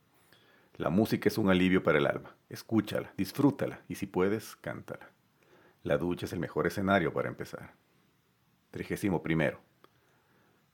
La 0.77 0.91
música 0.91 1.27
es 1.27 1.39
un 1.39 1.49
alivio 1.49 1.81
para 1.81 1.97
el 1.97 2.05
alma. 2.05 2.35
Escúchala, 2.49 3.11
disfrútala 3.17 3.81
y 3.87 3.95
si 3.95 4.05
puedes, 4.05 4.55
cántala. 4.57 5.09
La 5.81 5.97
ducha 5.97 6.27
es 6.27 6.33
el 6.33 6.39
mejor 6.39 6.67
escenario 6.67 7.11
para 7.11 7.29
empezar. 7.29 7.73
Trigésimo 8.69 9.23
primero. 9.23 9.59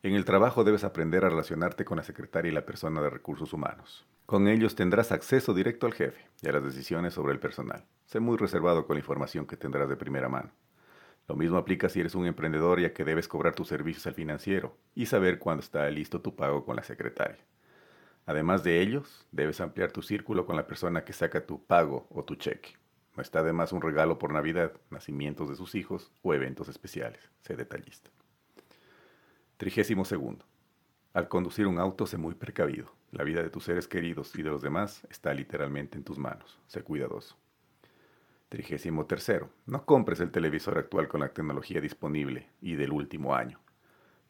En 0.02 0.14
el 0.14 0.26
trabajo 0.26 0.66
debes 0.66 0.84
aprender 0.84 1.24
a 1.24 1.30
relacionarte 1.30 1.86
con 1.86 1.96
la 1.96 2.04
secretaria 2.04 2.52
y 2.52 2.54
la 2.54 2.66
persona 2.66 3.02
de 3.02 3.10
recursos 3.10 3.54
humanos. 3.54 4.06
Con 4.26 4.50
ellos 4.50 4.76
tendrás 4.76 5.14
acceso 5.14 5.54
directo 5.54 5.86
al 5.88 5.94
jefe 5.94 6.28
y 6.42 6.50
a 6.50 6.52
las 6.52 6.66
decisiones 6.66 7.14
sobre 7.14 7.32
el 7.32 7.40
personal. 7.40 7.86
Sé 8.06 8.20
muy 8.20 8.36
reservado 8.36 8.86
con 8.86 8.96
la 8.96 9.00
información 9.00 9.46
que 9.46 9.56
tendrás 9.56 9.88
de 9.88 9.96
primera 9.96 10.28
mano. 10.28 10.52
Lo 11.30 11.38
mismo 11.38 11.56
aplica 11.56 11.88
si 11.88 12.02
eres 12.02 12.14
un 12.14 12.26
emprendedor 12.26 12.82
ya 12.82 12.92
que 12.92 13.06
debes 13.06 13.30
cobrar 13.30 13.56
tus 13.56 13.70
servicios 13.70 14.06
al 14.06 14.16
financiero 14.16 14.76
y 14.96 15.06
saber 15.06 15.40
cuándo 15.40 15.64
está 15.64 15.90
listo 15.90 16.20
tu 16.20 16.36
pago 16.36 16.66
con 16.66 16.76
la 16.76 16.84
secretaria. 16.84 17.40
Además 18.26 18.64
de 18.64 18.82
ellos, 18.82 19.26
debes 19.32 19.60
ampliar 19.60 19.92
tu 19.92 20.02
círculo 20.02 20.46
con 20.46 20.56
la 20.56 20.68
persona 20.68 21.04
que 21.04 21.14
saca 21.14 21.46
tu 21.46 21.64
pago 21.64 22.08
o 22.10 22.24
tu 22.24 22.36
cheque. 22.36 22.78
No 23.16 23.22
está 23.22 23.40
además 23.40 23.74
un 23.74 23.82
regalo 23.82 24.18
por 24.18 24.32
Navidad, 24.34 24.74
nacimientos 24.90 25.50
de 25.50 25.56
sus 25.56 25.76
hijos 25.76 26.12
o 26.22 26.34
eventos 26.34 26.68
especiales. 26.70 27.20
Sé 27.42 27.56
detallista. 27.56 28.10
Trigésimo 29.58 30.04
segundo. 30.06 30.46
Al 31.14 31.28
conducir 31.28 31.68
un 31.68 31.78
auto, 31.78 32.08
sé 32.08 32.18
muy 32.18 32.34
precavido. 32.34 32.92
La 33.12 33.24
vida 33.24 33.44
de 33.44 33.52
tus 33.52 33.66
seres 33.66 33.88
queridos 33.88 34.36
y 34.36 34.42
de 34.42 34.50
los 34.50 34.64
demás 34.64 35.06
está 35.12 35.32
literalmente 35.34 35.98
en 35.98 36.04
tus 36.04 36.18
manos. 36.18 36.60
Sé 36.66 36.82
cuidadoso. 36.82 37.38
Trigésimo 38.50 39.06
tercero. 39.06 39.50
No 39.68 39.86
compres 39.86 40.20
el 40.20 40.32
televisor 40.32 40.78
actual 40.80 41.08
con 41.08 41.20
la 41.20 41.30
tecnología 41.30 41.82
disponible 41.82 42.50
y 42.62 42.76
del 42.76 42.92
último 42.92 43.36
año. 43.36 43.60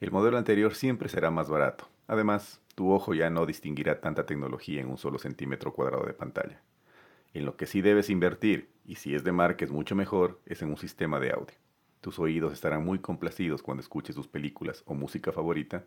El 0.02 0.12
modelo 0.12 0.38
anterior 0.38 0.76
siempre 0.76 1.08
será 1.08 1.32
más 1.32 1.50
barato. 1.50 1.88
Además, 2.08 2.60
tu 2.75 2.92
ojo 2.92 3.13
ya 3.13 3.30
no 3.30 3.46
distinguirá 3.46 4.01
tanta 4.01 4.25
tecnología 4.25 4.82
en 4.82 4.89
un 4.89 4.98
solo 4.98 5.20
centímetro 5.20 5.74
cuadrado 5.74 6.06
de 6.06 6.13
pantalla. 6.13 6.62
En 7.34 7.46
lo 7.46 7.56
que 7.56 7.65
sí 7.65 7.82
debes 7.82 8.10
invertir, 8.10 8.70
y 8.86 8.96
si 8.96 9.15
es 9.15 9.24
de 9.24 9.32
marca 9.32 9.65
es 9.65 9.72
mucho 9.72 9.96
mejor, 9.96 10.39
es 10.46 10.62
en 10.62 10.70
un 10.70 10.77
sistema 10.77 11.20
de 11.20 11.32
audio. 11.32 11.56
Tus 12.01 12.20
oídos 12.20 12.53
estarán 12.53 12.84
muy 12.84 13.00
complacidos 13.00 13.62
cuando 13.62 13.82
escuches 13.82 14.15
tus 14.15 14.27
películas 14.27 14.84
o 14.86 14.94
música 14.94 15.32
favorita 15.32 15.86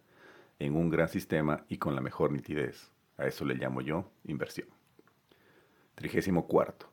en 0.59 0.75
un 0.75 0.89
gran 0.89 1.09
sistema 1.09 1.65
y 1.69 1.79
con 1.79 1.95
la 1.95 2.01
mejor 2.01 2.33
nitidez. 2.33 2.91
A 3.19 3.27
eso 3.27 3.45
le 3.45 3.55
llamo 3.55 3.81
yo 3.81 4.11
inversión. 4.25 4.69
Trigésimo 5.95 6.47
cuarto. 6.47 6.89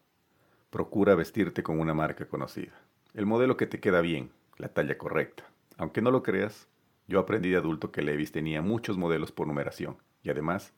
Procura 0.69 1.15
vestirte 1.15 1.63
con 1.63 1.79
una 1.79 1.93
marca 1.93 2.27
conocida. 2.27 2.73
El 3.13 3.25
modelo 3.25 3.57
que 3.57 3.67
te 3.67 3.79
queda 3.79 4.01
bien, 4.01 4.31
la 4.57 4.69
talla 4.69 4.97
correcta. 4.97 5.45
Aunque 5.77 6.01
no 6.01 6.11
lo 6.11 6.23
creas, 6.23 6.67
yo 7.07 7.19
aprendí 7.19 7.49
de 7.49 7.57
adulto 7.57 7.91
que 7.91 8.01
Levis 8.01 8.31
tenía 8.31 8.61
muchos 8.61 8.97
modelos 8.97 9.31
por 9.31 9.47
numeración 9.47 9.97
y 10.21 10.29
además 10.29 10.73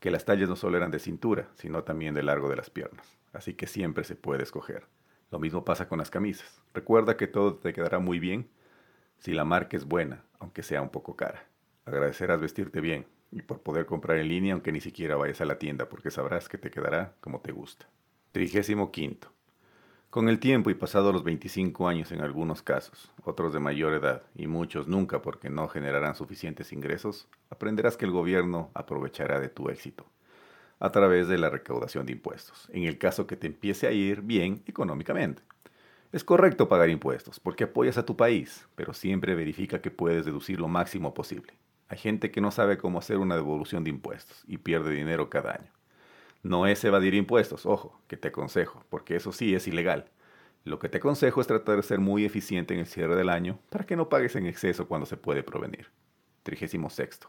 que 0.00 0.10
las 0.10 0.24
tallas 0.24 0.48
no 0.48 0.56
solo 0.56 0.76
eran 0.76 0.90
de 0.90 0.98
cintura, 0.98 1.48
sino 1.54 1.84
también 1.84 2.14
de 2.14 2.22
largo 2.22 2.48
de 2.48 2.56
las 2.56 2.70
piernas. 2.70 3.18
Así 3.32 3.54
que 3.54 3.66
siempre 3.66 4.04
se 4.04 4.16
puede 4.16 4.42
escoger. 4.42 4.86
Lo 5.30 5.38
mismo 5.38 5.64
pasa 5.64 5.88
con 5.88 5.98
las 5.98 6.10
camisas. 6.10 6.62
Recuerda 6.72 7.16
que 7.16 7.26
todo 7.26 7.56
te 7.56 7.72
quedará 7.72 7.98
muy 7.98 8.18
bien 8.18 8.48
si 9.18 9.34
la 9.34 9.44
marca 9.44 9.76
es 9.76 9.84
buena, 9.84 10.24
aunque 10.38 10.62
sea 10.62 10.80
un 10.80 10.90
poco 10.90 11.16
cara. 11.16 11.46
Agradecerás 11.84 12.40
vestirte 12.40 12.80
bien 12.80 13.06
y 13.30 13.42
por 13.42 13.62
poder 13.62 13.84
comprar 13.84 14.18
en 14.18 14.28
línea 14.28 14.54
aunque 14.54 14.72
ni 14.72 14.80
siquiera 14.80 15.16
vayas 15.16 15.40
a 15.40 15.44
la 15.44 15.58
tienda 15.58 15.88
porque 15.88 16.10
sabrás 16.10 16.48
que 16.48 16.58
te 16.58 16.70
quedará 16.70 17.14
como 17.20 17.40
te 17.40 17.52
gusta. 17.52 17.88
Trigésimo 18.32 18.90
quinto. 18.90 19.32
Con 20.10 20.30
el 20.30 20.40
tiempo 20.40 20.70
y 20.70 20.74
pasado 20.74 21.12
los 21.12 21.22
25 21.22 21.86
años 21.86 22.12
en 22.12 22.22
algunos 22.22 22.62
casos, 22.62 23.12
otros 23.24 23.52
de 23.52 23.60
mayor 23.60 23.92
edad 23.92 24.22
y 24.34 24.46
muchos 24.46 24.88
nunca 24.88 25.20
porque 25.20 25.50
no 25.50 25.68
generarán 25.68 26.14
suficientes 26.14 26.72
ingresos, 26.72 27.28
aprenderás 27.50 27.98
que 27.98 28.06
el 28.06 28.10
gobierno 28.10 28.70
aprovechará 28.72 29.38
de 29.38 29.50
tu 29.50 29.68
éxito 29.68 30.06
a 30.80 30.90
través 30.92 31.28
de 31.28 31.36
la 31.36 31.50
recaudación 31.50 32.06
de 32.06 32.12
impuestos, 32.12 32.70
en 32.72 32.84
el 32.84 32.96
caso 32.96 33.26
que 33.26 33.36
te 33.36 33.48
empiece 33.48 33.86
a 33.86 33.92
ir 33.92 34.22
bien 34.22 34.62
económicamente. 34.64 35.42
Es 36.10 36.24
correcto 36.24 36.70
pagar 36.70 36.88
impuestos 36.88 37.38
porque 37.38 37.64
apoyas 37.64 37.98
a 37.98 38.06
tu 38.06 38.16
país, 38.16 38.66
pero 38.76 38.94
siempre 38.94 39.34
verifica 39.34 39.82
que 39.82 39.90
puedes 39.90 40.24
deducir 40.24 40.58
lo 40.58 40.68
máximo 40.68 41.12
posible. 41.12 41.52
Hay 41.86 41.98
gente 41.98 42.30
que 42.30 42.40
no 42.40 42.50
sabe 42.50 42.78
cómo 42.78 42.98
hacer 42.98 43.18
una 43.18 43.36
devolución 43.36 43.84
de 43.84 43.90
impuestos 43.90 44.42
y 44.46 44.56
pierde 44.56 44.90
dinero 44.90 45.28
cada 45.28 45.52
año. 45.52 45.77
No 46.42 46.66
es 46.66 46.82
evadir 46.84 47.14
impuestos, 47.14 47.66
ojo, 47.66 48.00
que 48.06 48.16
te 48.16 48.28
aconsejo, 48.28 48.84
porque 48.88 49.16
eso 49.16 49.32
sí 49.32 49.54
es 49.54 49.66
ilegal. 49.66 50.10
Lo 50.64 50.78
que 50.78 50.88
te 50.88 50.98
aconsejo 50.98 51.40
es 51.40 51.46
tratar 51.46 51.76
de 51.76 51.82
ser 51.82 51.98
muy 51.98 52.24
eficiente 52.24 52.74
en 52.74 52.80
el 52.80 52.86
cierre 52.86 53.16
del 53.16 53.28
año 53.28 53.58
para 53.70 53.86
que 53.86 53.96
no 53.96 54.08
pagues 54.08 54.36
en 54.36 54.46
exceso 54.46 54.86
cuando 54.86 55.06
se 55.06 55.16
puede 55.16 55.42
provenir. 55.42 55.90
36. 56.42 57.20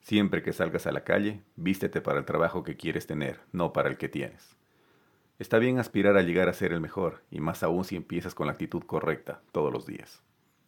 Siempre 0.00 0.42
que 0.42 0.52
salgas 0.52 0.86
a 0.86 0.92
la 0.92 1.04
calle, 1.04 1.42
vístete 1.56 2.00
para 2.00 2.18
el 2.18 2.24
trabajo 2.24 2.62
que 2.62 2.76
quieres 2.76 3.06
tener, 3.06 3.40
no 3.52 3.72
para 3.72 3.88
el 3.88 3.96
que 3.96 4.08
tienes. 4.08 4.56
Está 5.38 5.58
bien 5.58 5.78
aspirar 5.78 6.16
a 6.16 6.22
llegar 6.22 6.48
a 6.48 6.52
ser 6.52 6.72
el 6.72 6.80
mejor, 6.80 7.22
y 7.30 7.40
más 7.40 7.62
aún 7.62 7.84
si 7.84 7.96
empiezas 7.96 8.34
con 8.34 8.46
la 8.46 8.52
actitud 8.52 8.82
correcta 8.82 9.42
todos 9.52 9.72
los 9.72 9.86
días. 9.86 10.22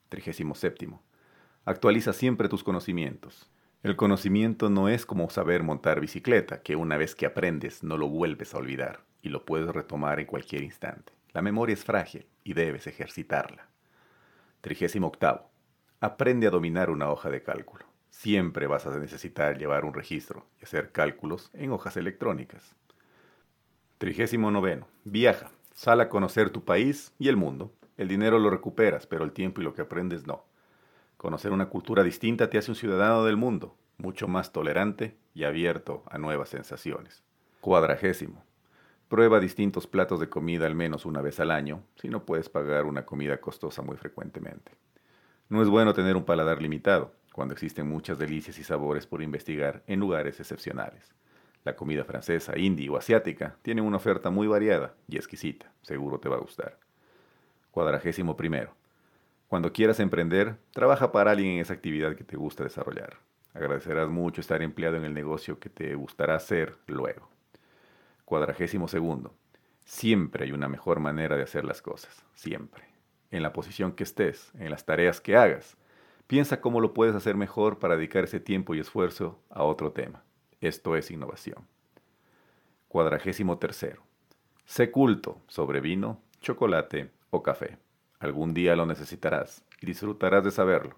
37. 0.09 0.89
Actualiza 1.65 2.13
siempre 2.13 2.49
tus 2.49 2.65
conocimientos. 2.65 3.51
El 3.83 3.97
conocimiento 3.97 4.71
no 4.71 4.89
es 4.89 5.05
como 5.05 5.29
saber 5.29 5.65
montar 5.65 5.99
bicicleta, 5.99 6.63
que 6.63 6.77
una 6.77 6.97
vez 6.97 7.17
que 7.17 7.27
aprendes 7.27 7.83
no 7.83 7.97
lo 7.97 8.09
vuelves 8.09 8.55
a 8.55 8.59
olvidar 8.59 9.01
y 9.23 9.29
lo 9.29 9.45
puedes 9.45 9.69
retomar 9.69 10.21
en 10.21 10.27
cualquier 10.27 10.63
instante. 10.63 11.13
La 11.33 11.43
memoria 11.43 11.73
es 11.73 11.85
frágil 11.85 12.27
y 12.45 12.55
debes 12.55 12.87
ejercitarla. 12.87 13.67
38. 14.61 15.51
Aprende 16.01 16.47
a 16.47 16.51
dominar 16.51 16.91
una 16.91 17.11
hoja 17.11 17.29
de 17.29 17.43
cálculo. 17.43 17.85
Siempre 18.11 18.69
vas 18.69 18.87
a 18.87 18.97
necesitar 18.97 19.59
llevar 19.59 19.85
un 19.85 19.95
registro 19.95 20.47
y 20.61 20.65
hacer 20.65 20.93
cálculos 20.93 21.51
en 21.53 21.73
hojas 21.73 21.97
electrónicas. 21.97 22.77
39. 23.99 24.85
Viaja. 25.03 25.51
Sal 25.75 26.01
a 26.01 26.09
conocer 26.09 26.51
tu 26.51 26.65
país 26.65 27.13
y 27.19 27.27
el 27.27 27.37
mundo. 27.37 27.73
El 27.97 28.07
dinero 28.07 28.39
lo 28.39 28.49
recuperas, 28.49 29.09
pero 29.09 29.25
el 29.25 29.33
tiempo 29.33 29.61
y 29.61 29.65
lo 29.65 29.75
que 29.75 29.83
aprendes 29.83 30.25
no. 30.25 30.45
Conocer 31.23 31.53
una 31.53 31.69
cultura 31.69 32.03
distinta 32.03 32.51
te 32.51 32.59
hace 32.59 32.73
un 32.73 32.75
ciudadano 32.75 33.23
del 33.23 33.37
mundo, 33.37 33.77
mucho 33.97 34.27
más 34.27 34.51
tolerante 34.51 35.17
y 35.35 35.45
abierto 35.45 36.03
a 36.11 36.19
nuevas 36.19 36.49
sensaciones. 36.49 37.23
Cuadragésimo. 37.61 38.43
Prueba 39.07 39.39
distintos 39.39 39.87
platos 39.87 40.19
de 40.19 40.29
comida 40.29 40.67
al 40.67 40.75
menos 40.75 41.07
una 41.07 41.23
vez 41.23 41.39
al 41.39 41.53
año, 41.53 41.85
si 41.95 42.09
no 42.09 42.25
puedes 42.25 42.49
pagar 42.49 42.87
una 42.87 43.07
comida 43.07 43.41
costosa 43.41 43.83
muy 43.83 43.97
frecuentemente. 43.97 44.73
No 45.49 45.63
es 45.63 45.69
bueno 45.69 45.95
tener 45.95 46.17
un 46.17 46.25
paladar 46.25 46.61
limitado, 46.61 47.13
cuando 47.33 47.55
existen 47.55 47.89
muchas 47.89 48.19
delicias 48.19 48.59
y 48.59 48.65
sabores 48.65 49.07
por 49.07 49.23
investigar 49.23 49.85
en 49.87 50.01
lugares 50.01 50.41
excepcionales. 50.41 51.15
La 51.63 51.77
comida 51.77 52.03
francesa, 52.03 52.59
indie 52.59 52.91
o 52.91 52.97
asiática 52.97 53.55
tiene 53.63 53.81
una 53.81 53.99
oferta 53.99 54.31
muy 54.31 54.49
variada 54.49 54.97
y 55.07 55.19
exquisita, 55.19 55.71
seguro 55.83 56.19
te 56.19 56.29
va 56.29 56.35
a 56.35 56.41
gustar. 56.41 56.81
Cuadragésimo 57.71 58.37
primero. 58.37 58.82
Cuando 59.53 59.75
quieras 59.75 60.01
emprender, 60.01 60.57
trabaja 60.73 61.13
para 61.13 61.33
alguien 61.33 61.51
en 61.51 61.61
esa 61.61 61.75
actividad 61.75 62.17
que 62.17 62.25
te 62.25 62.39
gusta 62.39 62.65
desarrollar. 62.65 63.19
Agradecerás 63.53 64.09
mucho 64.09 64.41
estar 64.41 64.63
empleado 64.63 64.97
en 64.97 65.05
el 65.05 65.13
negocio 65.13 65.59
que 65.59 65.69
te 65.69 65.95
gustará 65.95 66.37
hacer 66.37 66.79
luego. 66.87 67.29
Cuadragésimo 68.25 68.89
segundo. 68.89 69.35
Siempre 69.85 70.47
hay 70.47 70.53
una 70.53 70.71
mejor 70.71 71.01
manera 71.01 71.37
de 71.37 71.43
hacer 71.43 71.67
las 71.67 71.83
cosas. 71.83 72.25
Siempre. 72.33 72.85
En 73.31 73.43
la 73.43 73.53
posición 73.53 73.93
que 73.93 74.05
estés, 74.05 74.51
en 74.59 74.71
las 74.71 74.87
tareas 74.87 75.21
que 75.21 75.37
hagas, 75.37 75.77
piensa 76.27 76.63
cómo 76.63 76.81
lo 76.81 76.95
puedes 76.95 77.15
hacer 77.15 77.37
mejor 77.37 77.79
para 77.79 77.97
dedicar 77.97 78.25
ese 78.25 78.41
tiempo 78.41 78.75
y 78.75 78.81
esfuerzo 78.81 79.39
a 79.51 79.65
otro 79.65 79.93
tema. 79.93 80.25
Esto 80.63 80.97
es 80.97 81.11
innovación. 81.11 81.69
Cuadragésimo 82.89 83.59
tercero. 83.59 84.03
Sé 84.65 84.91
culto 84.91 85.43
sobre 85.47 85.83
vino, 85.83 86.23
chocolate 86.41 87.11
o 87.29 87.43
café. 87.43 87.77
Algún 88.23 88.55
día 88.55 88.77
lo 88.77 88.87
necesitarás 88.87 89.65
y 89.81 89.87
disfrutarás 89.87 90.45
de 90.45 90.53
saberlo. 90.53 90.95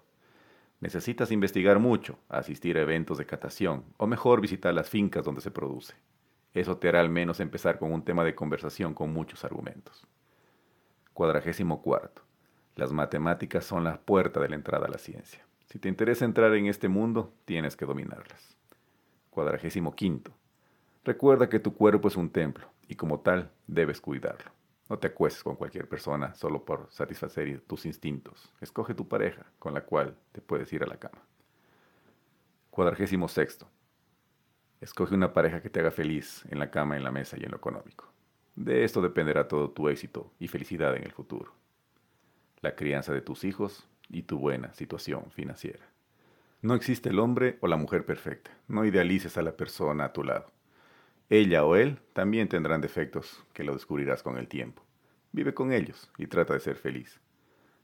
Necesitas 0.81 1.33
investigar 1.33 1.79
mucho, 1.79 2.19
asistir 2.29 2.77
a 2.77 2.83
eventos 2.83 3.17
de 3.17 3.25
catación 3.25 3.83
o 3.97 4.07
mejor 4.07 4.43
visitar 4.43 4.75
las 4.75 4.91
fincas 4.91 5.25
donde 5.25 5.41
se 5.41 5.51
produce. 5.51 5.95
Eso 6.53 6.77
te 6.77 6.87
hará 6.91 7.01
al 7.01 7.09
menos 7.09 7.41
empezar 7.41 7.79
con 7.79 7.95
un 7.95 8.05
tema 8.05 8.25
de 8.25 8.35
conversación 8.35 8.93
con 8.93 9.11
muchos 9.11 9.43
argumentos. 9.43 10.07
Cuadragésimo 11.15 11.81
cuarto. 11.81 12.21
Las 12.77 12.93
matemáticas 12.93 13.65
son 13.65 13.85
la 13.85 14.03
puerta 14.03 14.39
de 14.39 14.51
la 14.51 14.57
entrada 14.57 14.85
a 14.85 14.91
la 14.91 14.99
ciencia. 14.99 15.47
Si 15.65 15.79
te 15.79 15.89
interesa 15.89 16.27
entrar 16.27 16.55
en 16.55 16.67
este 16.67 16.89
mundo, 16.89 17.33
tienes 17.47 17.75
que 17.75 17.87
dominarlas. 17.87 18.55
Cuadragésimo 19.31 19.97
quinto. 19.97 20.31
Recuerda 21.05 21.49
que 21.49 21.59
tu 21.59 21.73
cuerpo 21.73 22.09
es 22.09 22.17
un 22.17 22.29
templo 22.29 22.69
y 22.87 22.97
como 22.97 23.21
tal 23.21 23.51
debes 23.67 24.03
cuidarlo. 24.03 24.53
No 24.95 25.01
te 25.01 25.09
acuestes 25.09 25.43
con 25.43 25.57
cualquier 25.57 25.89
persona 25.89 26.37
solo 26.37 26.65
por 26.65 26.87
satisfacer 26.93 27.63
tus 27.63 27.85
instintos. 27.85 28.53
Escoge 28.61 28.95
tu 28.95 29.09
pareja 29.09 29.45
con 29.59 29.75
la 29.75 29.81
cual 29.81 30.17
te 30.31 30.41
puedes 30.41 30.73
ir 30.73 30.85
a 30.85 30.87
la 30.87 31.01
cama. 31.01 31.21
Cuadragésimo 32.71 33.27
sexto. 33.27 33.69
Escoge 34.81 35.17
una 35.17 35.33
pareja 35.33 35.61
que 35.61 35.69
te 35.69 35.81
haga 35.81 35.91
feliz 35.91 36.45
en 36.49 36.61
la 36.61 36.71
cama, 36.71 36.97
en 36.97 37.03
la 37.03 37.11
mesa 37.11 37.37
y 37.37 37.43
en 37.43 37.51
lo 37.51 37.57
económico. 37.57 38.09
De 38.55 38.85
esto 38.85 39.03
dependerá 39.03 39.49
todo 39.49 39.69
tu 39.69 39.89
éxito 39.89 40.33
y 40.39 40.47
felicidad 40.47 40.95
en 40.95 41.03
el 41.03 41.11
futuro. 41.11 41.53
La 42.61 42.77
crianza 42.77 43.13
de 43.13 43.21
tus 43.21 43.43
hijos 43.43 43.89
y 44.09 44.23
tu 44.23 44.39
buena 44.39 44.73
situación 44.75 45.33
financiera. 45.33 45.85
No 46.63 46.77
existe 46.77 47.09
el 47.09 47.19
hombre 47.19 47.59
o 47.63 47.67
la 47.67 47.77
mujer 47.77 48.07
perfecta. 48.07 48.53
No 48.69 48.85
idealices 48.85 49.37
a 49.39 49.43
la 49.43 49.57
persona 49.57 50.05
a 50.05 50.13
tu 50.13 50.23
lado. 50.23 50.54
Ella 51.37 51.65
o 51.65 51.75
él 51.75 51.99
también 52.13 52.47
tendrán 52.47 52.81
defectos 52.81 53.43
que 53.53 53.65
lo 53.65 53.73
descubrirás 53.73 54.23
con 54.23 54.39
el 54.39 54.47
tiempo. 54.47 54.85
Vive 55.33 55.53
con 55.53 55.73
ellos 55.73 56.09
y 56.17 56.29
trata 56.29 56.55
de 56.55 56.61
ser 56.61 56.77
feliz. 56.77 57.21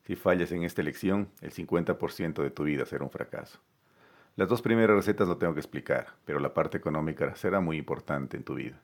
Si 0.04 0.14
fallas 0.14 0.52
en 0.52 0.62
esta 0.62 0.82
elección, 0.82 1.32
el 1.40 1.50
50% 1.50 2.44
de 2.44 2.50
tu 2.52 2.62
vida 2.62 2.86
será 2.86 3.02
un 3.02 3.10
fracaso. 3.10 3.58
Las 4.36 4.48
dos 4.48 4.62
primeras 4.62 4.94
recetas 4.94 5.26
no 5.26 5.36
tengo 5.36 5.52
que 5.52 5.58
explicar, 5.58 6.14
pero 6.24 6.38
la 6.38 6.54
parte 6.54 6.78
económica 6.78 7.34
será 7.34 7.58
muy 7.58 7.76
importante 7.76 8.36
en 8.36 8.44
tu 8.44 8.54
vida. 8.54 8.80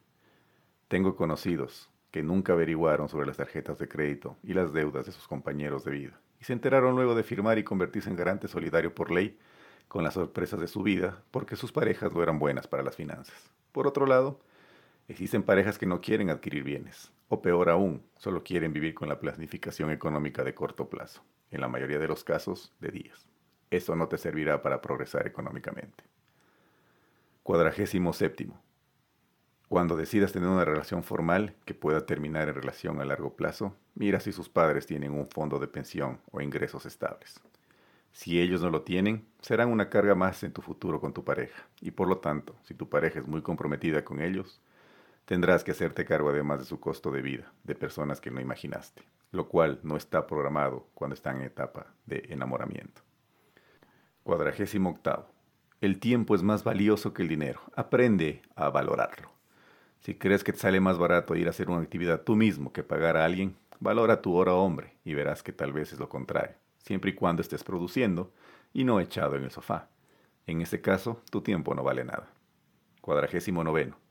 Tengo 0.89 1.15
conocidos 1.15 1.89
que 2.11 2.25
nunca 2.25 2.55
averiguaron 2.55 3.09
sobre 3.09 3.29
las 3.29 3.37
tarjetas 3.37 3.79
de 3.79 3.87
crédito 3.87 4.37
y 4.43 4.53
las 4.53 4.73
deudas 4.73 5.07
de 5.07 5.13
sus 5.13 5.29
compañeros 5.29 5.85
de 5.85 5.93
vida, 5.93 6.21
y 6.41 6.45
se 6.45 6.55
enteraron 6.55 6.97
luego 6.97 7.15
de 7.15 7.23
firmar 7.23 7.57
y 7.59 7.63
convertirse 7.63 8.11
en 8.11 8.17
garante 8.17 8.49
solidario 8.49 8.93
por 8.93 9.13
ley 9.13 9.39
con 9.87 10.03
las 10.03 10.15
sorpresas 10.15 10.59
de 10.59 10.67
su 10.67 10.83
vida 10.83 11.23
porque 11.31 11.55
sus 11.55 11.71
parejas 11.71 12.13
no 12.13 12.21
eran 12.21 12.41
buenas 12.41 12.67
para 12.67 12.83
las 12.83 12.97
finanzas. 12.97 13.53
Por 13.71 13.87
otro 13.87 14.07
lado, 14.07 14.41
existen 15.09 15.43
parejas 15.43 15.79
que 15.79 15.87
no 15.87 16.01
quieren 16.01 16.31
adquirir 16.31 16.65
bienes, 16.65 17.13
o 17.29 17.43
peor 17.43 17.71
aún, 17.71 18.03
solo 18.17 18.43
quieren 18.43 18.73
vivir 18.73 18.95
con 18.95 19.09
la 19.09 19.19
planificación 19.19 19.91
económica 19.91 20.45
de 20.45 20.55
corto 20.55 20.89
plazo, 20.89 21.23
en 21.51 21.61
la 21.61 21.69
mayoría 21.69 21.99
de 21.99 22.09
los 22.09 22.25
casos 22.25 22.73
de 22.81 22.91
días. 22.91 23.27
Eso 23.71 23.97
no 23.97 24.09
te 24.09 24.19
servirá 24.19 24.63
para 24.63 24.81
progresar 24.81 25.27
económicamente. 25.27 26.05
Cuadragésimo 27.43 28.13
séptimo. 28.13 28.61
Cuando 29.69 29.97
decidas 29.97 30.33
tener 30.33 30.49
una 30.49 30.65
relación 30.65 31.03
formal 31.03 31.55
que 31.65 31.75
pueda 31.75 32.07
terminar 32.07 32.49
en 32.49 32.55
relación 32.55 33.01
a 33.01 33.05
largo 33.05 33.35
plazo, 33.35 33.75
mira 33.97 34.21
si 34.21 34.31
sus 34.31 34.49
padres 34.49 34.87
tienen 34.87 35.13
un 35.13 35.27
fondo 35.27 35.59
de 35.59 35.67
pensión 35.67 36.21
o 36.31 36.41
ingresos 36.41 36.87
estables. 36.87 37.41
Si 38.13 38.41
ellos 38.41 38.63
no 38.63 38.71
lo 38.71 38.83
tienen, 38.83 39.27
serán 39.41 39.69
una 39.71 39.91
carga 39.91 40.15
más 40.15 40.43
en 40.45 40.53
tu 40.53 40.63
futuro 40.63 41.01
con 41.01 41.13
tu 41.13 41.25
pareja. 41.25 41.67
Y 41.81 41.91
por 41.91 42.09
lo 42.09 42.19
tanto, 42.19 42.55
si 42.63 42.75
tu 42.75 42.89
pareja 42.89 43.19
es 43.19 43.27
muy 43.27 43.43
comprometida 43.43 44.05
con 44.05 44.23
ellos, 44.23 44.61
tendrás 45.27 45.65
que 45.65 45.73
hacerte 45.73 46.07
cargo 46.07 46.31
además 46.31 46.61
de 46.61 46.65
su 46.65 46.81
costo 46.81 47.11
de 47.11 47.21
vida, 47.21 47.53
de 47.65 47.75
personas 47.75 48.21
que 48.21 48.31
no 48.31 48.41
imaginaste, 48.41 49.03
lo 49.33 49.49
cual 49.49 49.81
no 49.83 49.97
está 49.97 50.27
programado 50.27 50.87
cuando 50.95 51.15
están 51.15 51.37
en 51.37 51.43
etapa 51.43 51.89
de 52.07 52.25
enamoramiento. 52.31 53.03
Cuadragésimo 54.23 54.91
octavo. 54.91 55.27
El 55.81 56.01
tiempo 56.01 56.35
es 56.35 56.43
más 56.43 56.65
valioso 56.65 57.13
que 57.13 57.23
el 57.23 57.29
dinero. 57.29 57.61
Aprende 57.75 58.41
a 58.55 58.71
valorarlo. 58.71 59.31
Si 60.01 60.15
crees 60.15 60.43
que 60.43 60.53
te 60.53 60.59
sale 60.59 60.81
más 60.81 60.97
barato 60.97 61.35
ir 61.35 61.49
a 61.49 61.51
hacer 61.51 61.69
una 61.69 61.83
actividad 61.83 62.23
tú 62.23 62.37
mismo 62.37 62.73
que 62.73 62.83
pagar 62.83 63.17
a 63.17 63.25
alguien, 63.25 63.57
valora 63.81 64.23
tu 64.23 64.35
hora 64.35 64.55
hombre 64.55 64.97
y 65.05 65.15
verás 65.15 65.43
que 65.43 65.53
tal 65.53 65.73
vez 65.73 65.93
es 65.93 65.99
lo 65.99 66.09
contrario, 66.09 66.57
siempre 66.79 67.11
y 67.11 67.15
cuando 67.15 67.43
estés 67.43 67.65
produciendo 67.65 68.33
y 68.73 68.85
no 68.85 69.01
echado 69.01 69.37
en 69.37 69.45
el 69.45 69.51
sofá. 69.51 69.89
En 70.47 70.61
ese 70.63 70.81
caso, 70.81 71.21
tu 71.31 71.41
tiempo 71.41 71.75
no 71.75 71.83
vale 71.83 72.05
nada. 72.05 72.29
Cuadragésimo 73.01 73.65
noveno. 73.65 74.06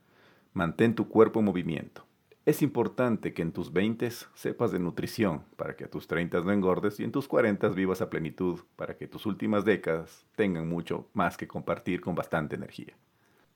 Mantén 0.55 0.95
tu 0.95 1.09
cuerpo 1.09 1.39
en 1.39 1.45
movimiento. 1.47 2.05
Es 2.45 2.61
importante 2.61 3.33
que 3.33 3.41
en 3.41 3.51
tus 3.51 3.73
20 3.73 4.09
sepas 4.35 4.71
de 4.71 4.79
nutrición 4.79 5.43
para 5.57 5.75
que 5.75 5.83
a 5.83 5.89
tus 5.89 6.07
30 6.07 6.39
no 6.39 6.53
engordes 6.53 6.97
y 7.01 7.03
en 7.03 7.11
tus 7.11 7.27
40 7.27 7.67
vivas 7.69 7.99
a 7.99 8.09
plenitud 8.09 8.61
para 8.77 8.95
que 8.95 9.05
tus 9.05 9.25
últimas 9.25 9.65
décadas 9.65 10.25
tengan 10.37 10.69
mucho 10.69 11.09
más 11.11 11.35
que 11.35 11.45
compartir 11.45 11.99
con 11.99 12.15
bastante 12.15 12.55
energía. 12.55 12.95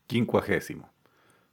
Quincuagésimo. 0.07 0.89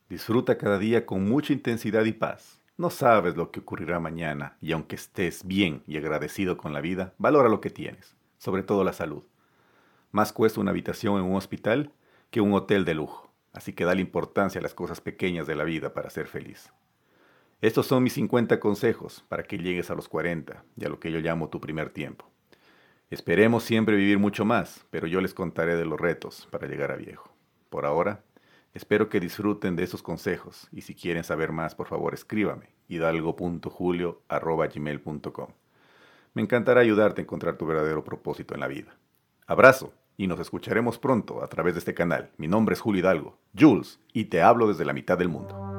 Disfruta 0.09 0.59
cada 0.59 0.81
día 0.81 1.07
con 1.07 1.29
mucha 1.29 1.53
intensidad 1.53 2.05
y 2.07 2.13
paz. 2.13 2.61
No 2.77 2.91
sabes 2.91 3.37
lo 3.37 3.53
que 3.53 3.61
ocurrirá 3.61 4.01
mañana 4.01 4.57
y 4.61 4.73
aunque 4.73 4.97
estés 4.97 5.47
bien 5.47 5.85
y 5.87 5.97
agradecido 5.97 6.57
con 6.57 6.73
la 6.73 6.81
vida, 6.81 7.15
valora 7.19 7.49
lo 7.49 7.61
que 7.61 7.71
tienes, 7.71 8.17
sobre 8.39 8.65
todo 8.65 8.83
la 8.83 8.93
salud. 8.93 9.23
Más 10.11 10.33
cuesta 10.33 10.61
una 10.61 10.73
habitación 10.73 11.21
en 11.21 11.25
un 11.25 11.37
hospital 11.37 11.93
que 12.33 12.41
un 12.41 12.53
hotel 12.53 12.85
de 12.85 12.95
lujo, 12.95 13.26
así 13.57 13.73
que 13.73 13.85
dale 13.85 14.03
importancia 14.03 14.59
a 14.59 14.63
las 14.63 14.75
cosas 14.75 15.01
pequeñas 15.01 15.47
de 15.47 15.55
la 15.57 15.65
vida 15.65 15.95
para 15.95 16.11
ser 16.11 16.27
feliz. 16.29 16.71
Estos 17.63 17.87
son 17.87 18.03
mis 18.03 18.13
50 18.13 18.61
consejos 18.61 19.25
para 19.29 19.45
que 19.45 19.57
llegues 19.57 19.91
a 19.91 19.95
los 19.95 20.09
40 20.09 20.63
y 20.77 20.85
a 20.85 20.91
lo 20.91 21.01
que 21.01 21.11
yo 21.11 21.21
llamo 21.21 21.49
tu 21.49 21.59
primer 21.59 21.89
tiempo. 21.89 22.31
Esperemos 23.09 23.65
siempre 23.65 23.97
vivir 23.97 24.19
mucho 24.19 24.45
más, 24.45 24.85
pero 24.91 25.07
yo 25.07 25.23
les 25.23 25.33
contaré 25.33 25.77
de 25.77 25.87
los 25.87 25.99
retos 25.99 26.47
para 26.51 26.69
llegar 26.69 26.93
a 26.93 26.97
viejo. 26.97 27.33
Por 27.71 27.87
ahora, 27.87 28.23
espero 28.75 29.09
que 29.09 29.21
disfruten 29.21 29.75
de 29.75 29.85
esos 29.85 30.03
consejos 30.03 30.69
y 30.71 30.83
si 30.83 30.95
quieren 30.95 31.25
saber 31.25 31.51
más, 31.51 31.75
por 31.75 31.87
favor 31.87 32.13
escríbame 32.13 32.75
hidalgo.julio.gmail.com. 32.89 35.49
Me 36.35 36.43
encantará 36.43 36.83
ayudarte 36.83 37.23
a 37.23 37.25
encontrar 37.25 37.57
tu 37.57 37.65
verdadero 37.65 38.05
propósito 38.05 38.53
en 38.53 38.61
la 38.61 38.69
vida. 38.69 38.95
Abrazo 39.47 39.95
y 40.17 40.27
nos 40.27 40.41
escucharemos 40.41 40.99
pronto 40.99 41.43
a 41.43 41.49
través 41.49 41.75
de 41.75 41.81
este 41.81 41.95
canal. 41.95 42.31
Mi 42.37 42.49
nombre 42.49 42.75
es 42.75 42.81
Julio 42.81 43.01
Hidalgo, 43.01 43.39
Jules, 43.59 44.01
y 44.13 44.27
te 44.27 44.43
hablo 44.43 44.69
desde 44.69 44.85
la 44.85 44.93
mitad 44.93 45.19
del 45.19 45.29
mundo. 45.29 45.76